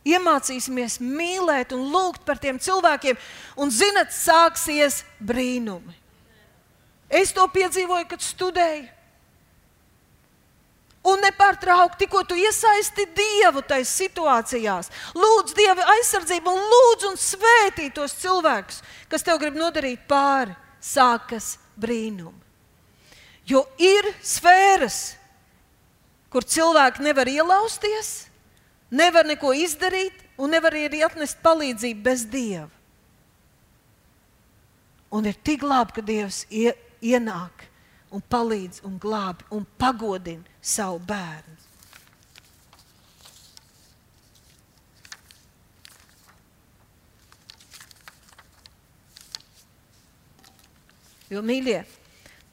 [0.06, 3.18] Iemācīsimies mīlēt un lūgt par tiem cilvēkiem,
[3.58, 6.05] un zinat, sāksies brīnumi.
[7.16, 8.92] Es to piedzīvoju, kad studēju.
[11.06, 17.92] Un nepārtraukti, tikko tu iesaisti Dievu tajās situācijās, lūdz Dieva aizsardzību un lūdz un svētī
[17.94, 22.42] tos cilvēkus, kas tev grib nodarīt pāri, sākas brīnumi.
[23.46, 25.14] Jo ir sfēras,
[26.34, 28.26] kur cilvēki nevar ielausties,
[28.90, 32.72] nevar neko izdarīt un nevar arī atnest palīdzību bez Dieva.
[35.14, 36.42] Un ir tik labi, ka Dievs
[37.06, 37.68] ienāk
[38.16, 41.54] un palīdz un glābi un pagodina savu bērnu.
[51.26, 51.80] Jo, mīļie,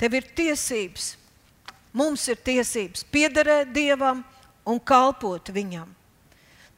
[0.01, 1.13] tev ir tiesības,
[1.93, 4.23] mums ir tiesības piederēt Dievam
[4.65, 5.91] un kalpot Viņam.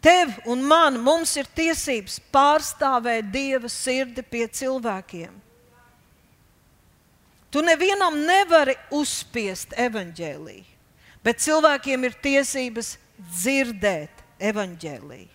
[0.04, 5.43] Tev un man, mums ir tiesības pārstāvēt Dieva sirdi pie cilvēkiem.
[7.54, 10.64] Tu nevienam nevari uzspiest evaņģēlīju,
[11.22, 12.96] bet cilvēkiem ir tiesības
[13.30, 15.30] dzirdēt evaņģēlīju.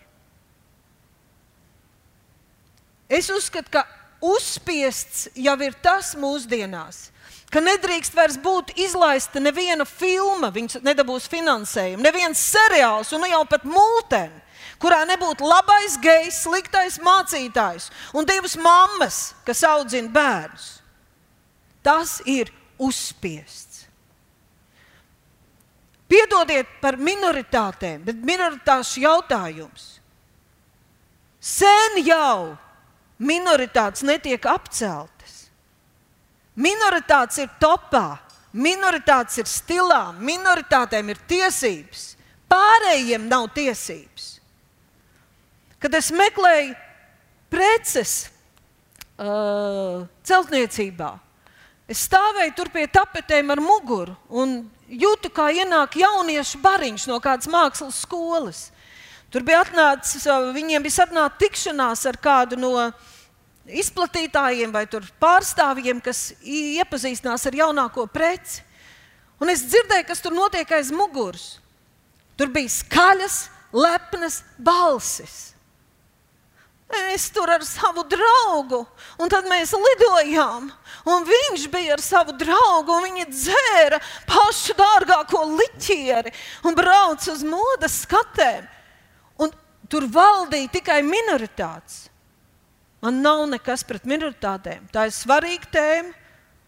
[3.10, 3.86] Es uzskatu, ka
[4.20, 7.08] uzspiests jau ir tas mūsdienās,
[7.50, 13.64] ka nedrīkst vairs būt izlaista neviena filma, viņas nedabūs finansējumu, neviens seriāls un jau pat
[13.64, 14.44] mūteni
[14.80, 20.79] kurā nebūtu labais gejs, sliktais mācītājs un divas mammas, kas audzina bērnus.
[21.84, 23.86] Tas ir uzspiests.
[26.10, 30.00] Piedodiet par minoritātēm, bet minoritāšu jautājums.
[31.40, 32.58] Sen jau
[33.22, 35.36] minoritātes netiek apceltas.
[36.60, 38.18] Minoritātes ir topā,
[38.52, 42.10] minoritātes ir stilā, minoritātēm ir tiesības,
[42.52, 44.28] pārējiem nav tiesības.
[45.80, 46.74] Kad es meklēju
[47.54, 48.16] preces
[49.22, 51.14] uh, celtniecībā,
[51.90, 57.50] es stāvēju tur pie tapetēm ar muguru un jūtu, kā ienāk jauniešu bariņš no kādas
[57.50, 58.68] mākslas skolas.
[59.30, 60.26] Tur bija atnācis,
[60.56, 62.74] viņiem bija sarunāta tikšanās ar kādu no
[63.70, 64.88] izplatītājiem vai
[65.22, 68.64] pārstāvjiem, kas iepazīstinās ar jaunāko preci.
[69.40, 71.60] Un es dzirdēju, kas tur notiek aiz muguras.
[72.40, 73.38] Tur bija skaļas,
[73.76, 75.54] lepnas balsis.
[76.90, 78.80] Es tur ar savu draugu,
[79.22, 80.72] un tad mēs lidojām.
[81.06, 86.34] Un viņš bija ar savu draugu, un viņi dzēra pašu dārgāko liķieri
[86.66, 88.66] un brauca uz modes skatēm.
[89.38, 89.54] Un
[89.86, 92.08] tur valdīja tikai minoritātes.
[93.06, 94.90] Man nav nekas pret minoritātēm.
[94.92, 96.14] Tā ir svarīga tēma,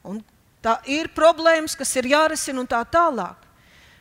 [0.06, 0.22] un
[0.62, 3.50] tā ir problēmas, kas ir jārisina un tā tālāk.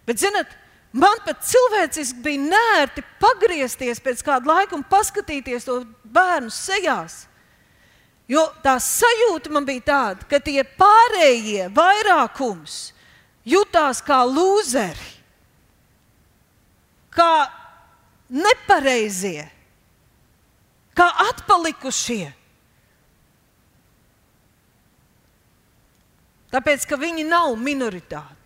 [0.05, 0.53] Bet, zinot,
[0.91, 5.77] Man pat cilvēciski bija nērti pagriezties pēc kāda laika un paskatīties to
[6.13, 7.25] bērnu sejās.
[8.31, 12.93] Jo tā sajūta man bija tāda, ka tie pārējie vairākums
[13.49, 15.09] jutās kā lūzeri,
[17.11, 17.33] kā
[18.31, 19.49] nepareizie,
[20.95, 22.29] kā atpalikušie.
[26.51, 28.41] Tāpēc, ka viņi nav minoritāte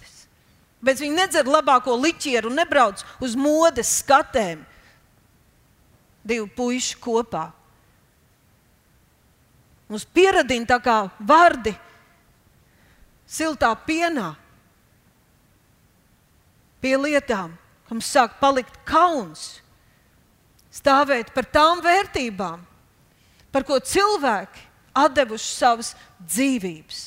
[0.85, 4.62] bet viņi nedzer labāko liķieru un nebrauc uz modes skatēm.
[6.25, 7.49] Divi puiši kopā.
[9.91, 11.75] Mums pieradina tā kā vardi
[13.29, 14.31] siltā pienā
[16.81, 17.53] pie lietām,
[17.85, 19.61] ka mums sāk palikt kauns
[20.75, 22.64] stāvēt par tām vērtībām,
[23.53, 24.72] par ko cilvēki
[25.14, 27.01] devuši savas dzīvības.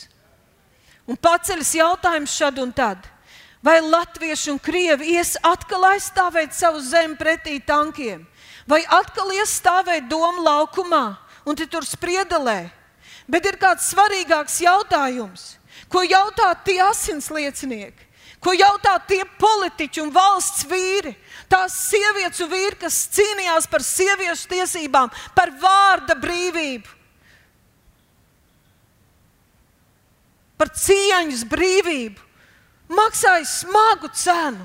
[1.07, 3.05] Un paceļas jautājums šad un tad
[3.67, 8.21] Vai latvieši un krievi ies atkal aizstāvēt savu zemi pretī tankiem,
[8.67, 11.05] vai atkal ies stāvēt domu laukumā
[11.47, 12.67] un tur spriedelē?
[13.27, 15.57] Bet ir kāds svarīgāks jautājums,
[15.91, 18.05] ko jautā tie asinsliecinieki,
[18.39, 21.11] ko jautā tie politiķi un valsts vīri,
[21.51, 26.95] tās sievietes un vīri, kas cīnījās par sieviešu tiesībām, par vārda brīvību,
[30.57, 32.23] par cieņas brīvību.
[32.87, 34.63] Maksāja smagu cenu.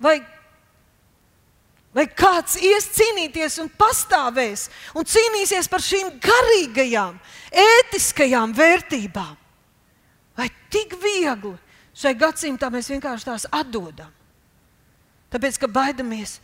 [0.00, 0.16] Vai,
[1.92, 7.18] vai kāds ies cīnīties un pastāvēs un cīnīsies par šīm garīgajām,
[7.64, 9.36] ētiskajām vērtībām?
[10.40, 11.52] Vai tik viegli
[11.92, 14.08] šai gadsimtā mēs vienkārši tās atdodam?
[15.30, 16.38] Tāpēc, ka baidamies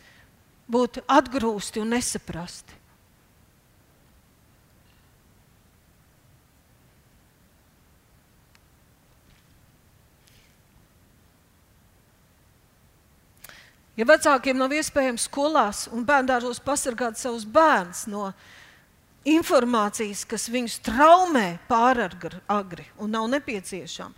[0.69, 2.76] būt atgrūsti un nesaprasti.
[13.97, 18.29] Ja vecākiem nav iespējams skolās un bērngārzos pasargāt savus bērnus no
[19.27, 24.13] informācijas, kas viņus traumē pāragri agri un nav nepieciešama,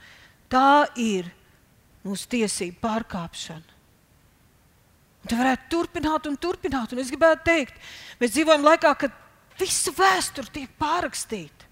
[0.51, 1.31] tā ir
[2.03, 3.77] mūsu tiesību pārkāpšana.
[5.19, 6.93] Un tā varētu turpināt un turpināt.
[6.93, 7.79] Un es gribētu teikt,
[8.19, 9.15] mēs dzīvojam laikā, kad
[9.59, 11.67] visa vēsture tiek pārrakstīta.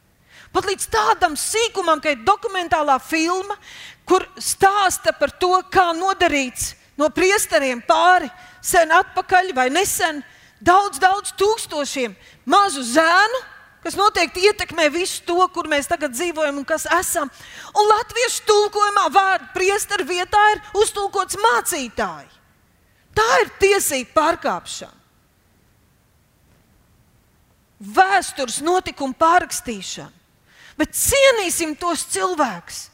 [0.52, 3.58] Pat līdz tādam sīkumam, ka ir dokumentālā filma,
[4.08, 8.30] kur stāsta par to, kā nodarīts no priesteriem pāri
[8.62, 10.24] sen atpakaļ vai nesen
[10.60, 12.16] daudz, daudz tūkstošiem
[12.50, 13.44] mazu zēnu,
[13.86, 17.30] kas noteikti ietekmē visu to, kur mēs tagad dzīvojam un kas esam.
[17.78, 22.32] Un latviešu tulkojumā vārdu priesteru vietā ir uztulkots mācītāji.
[23.18, 24.98] Tā ir tiesība pārkāpšana.
[27.80, 30.14] vēstures notikumu pārrakstīšanu,
[30.78, 32.88] bet cienīsim tos cilvēkus,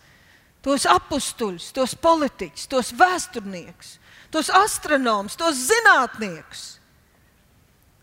[0.63, 3.97] tos apstuļus, tos politiķus, tos vēsturniekus,
[4.31, 6.63] tos astronomus, tos zinātniekus,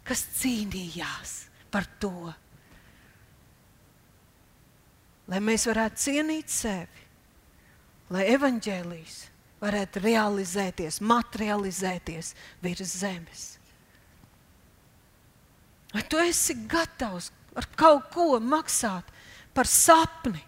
[0.06, 1.34] kas cīnījās
[1.72, 2.32] par to,
[5.30, 7.06] lai mēs varētu cienīt sevi,
[8.10, 9.18] lai evaņģēlijas
[9.60, 12.34] varētu realizēties, materializēties
[12.64, 13.46] virs zemes.
[15.90, 19.08] Vai tu esi gatavs ar kaut ko maksāt
[19.54, 20.38] par sapni,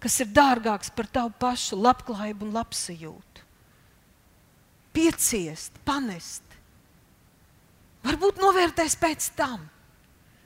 [0.00, 3.44] kas ir dārgāks par tavu pašu labklājību un labsajūtu?
[4.96, 6.42] Pieciest, panest.
[8.04, 9.60] Varbūt novērtēs pēc tam.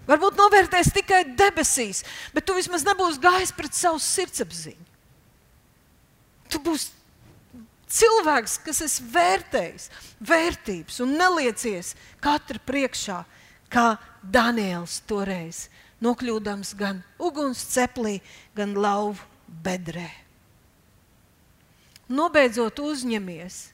[0.05, 2.03] Varbūt novērtēs tikai debesīs,
[2.35, 4.91] bet tu vismaz nebūsi gājis pret savu sirdsapziņu.
[6.53, 6.91] Tu būsi
[7.95, 9.87] cilvēks, kas es vērtējis,
[10.21, 13.23] vērtības un neliecies katra priekšā,
[13.73, 13.87] kā
[14.21, 15.69] Daniels toreiz,
[16.05, 18.19] nokļūdams gan uguns ceplī,
[18.59, 19.23] gan lauvu
[19.63, 20.11] bedrē.
[22.09, 23.71] Nobeidzot, uzņemies,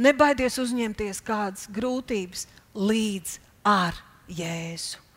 [0.00, 3.96] nebaidies uzņemties kādas grūtības līdz ar
[4.30, 5.10] Jēzu.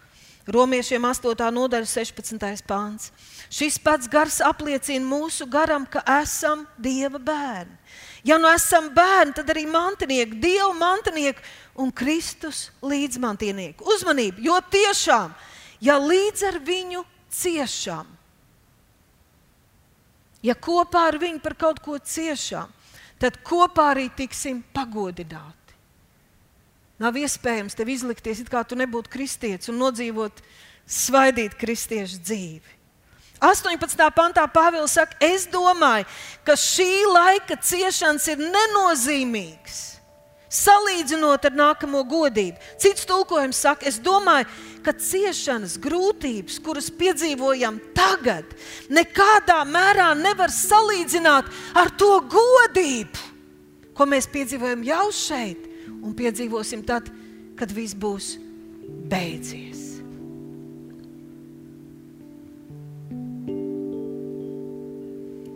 [0.43, 1.39] Romiešiem 8.
[1.55, 2.65] nodaļa, 16.
[2.67, 3.13] pāns.
[3.47, 7.77] Šis pats gars apliecina mūsu garam, ka esam Dieva bērni.
[8.27, 11.39] Ja nu esam bērni, tad arī mantinieki, Dieva mantinieki
[11.79, 13.87] un Kristus līdzmantinieki.
[13.95, 15.31] Uzmanību, jo tiešām,
[15.79, 18.11] ja līdz ar viņu ciešam,
[20.43, 22.69] ja kopā ar viņu par kaut ko ciešām,
[23.21, 25.75] tad kopā arī tiksim pagodināti.
[27.01, 30.43] Nav iespējams tev izlikties, it kā tu nebūtu kristietis un nodzīvot
[30.87, 32.79] svaidīt kristiešu dzīvi.
[33.43, 33.99] 18.
[34.15, 36.05] pantā Pāvils saka, es domāju,
[36.47, 39.81] ka šī laika ciešanas ir nenozīmīgas.
[40.53, 42.61] Salīdzinot ar nākamo godību.
[42.79, 48.49] Cits tulkojums saka, es domāju, ka ciešanas, grūtības, kuras piedzīvojam tagad,
[48.91, 51.47] nekādā mērā nevar salīdzināt
[51.79, 53.29] ar to godību,
[53.95, 55.69] ko mēs piedzīvojam jau šeit
[56.03, 57.07] un piedzīvosim tad,
[57.55, 58.33] kad viss būs
[59.07, 59.83] beidzies.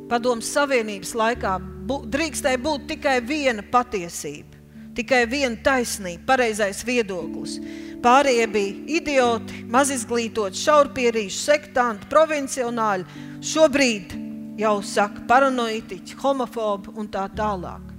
[0.07, 4.55] Padomus Savienības laikā bu, drīkstēja būt tikai viena patiesība,
[4.95, 7.57] tikai viena taisnība, pareizais viedoklis.
[8.03, 13.25] Pārējie bija idioti, mazizglītoti, šaurpierīši, sektanti, provincionāļi.
[13.41, 14.15] Šobrīd
[14.61, 17.93] jau saka paranoitiķi, homofobi un tā tālāk.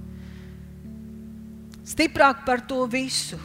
[1.89, 3.39] Stiprāk par to visu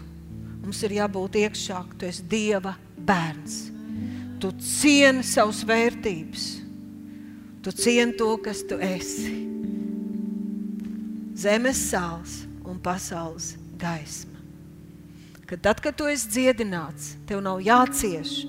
[0.64, 3.56] mums ir jābūt iekšā, ka tu esi Dieva bērns.
[4.40, 6.44] Tu cieni savas vērtības,
[7.64, 9.32] tu cieni to, kas tu esi.
[11.44, 14.33] Zemes sāls un pasaules gaisma.
[15.44, 18.44] Kad tad, kad tu esi dziedināts, tev nav jācieš,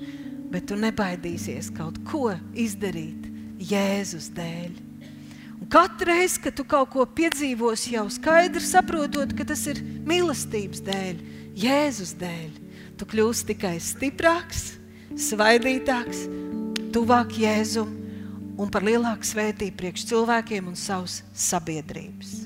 [0.52, 3.26] bet tu nebaidīsies kaut ko izdarīt
[3.60, 4.82] Jēzus dēļ.
[5.72, 11.20] Katru reizi, kad tu kaut ko piedzīvosi, jau skaidri saprotot, ka tas ir mīlestības dēļ,
[11.58, 12.58] Jēzus dēļ,
[12.96, 14.76] tu kļūsi tikai stiprāks,
[15.28, 16.26] svaidītāks,
[16.94, 17.92] tuvāk Jēzum
[18.56, 22.45] un par lielāku svētību priekš cilvēkiem un savas sabiedrības.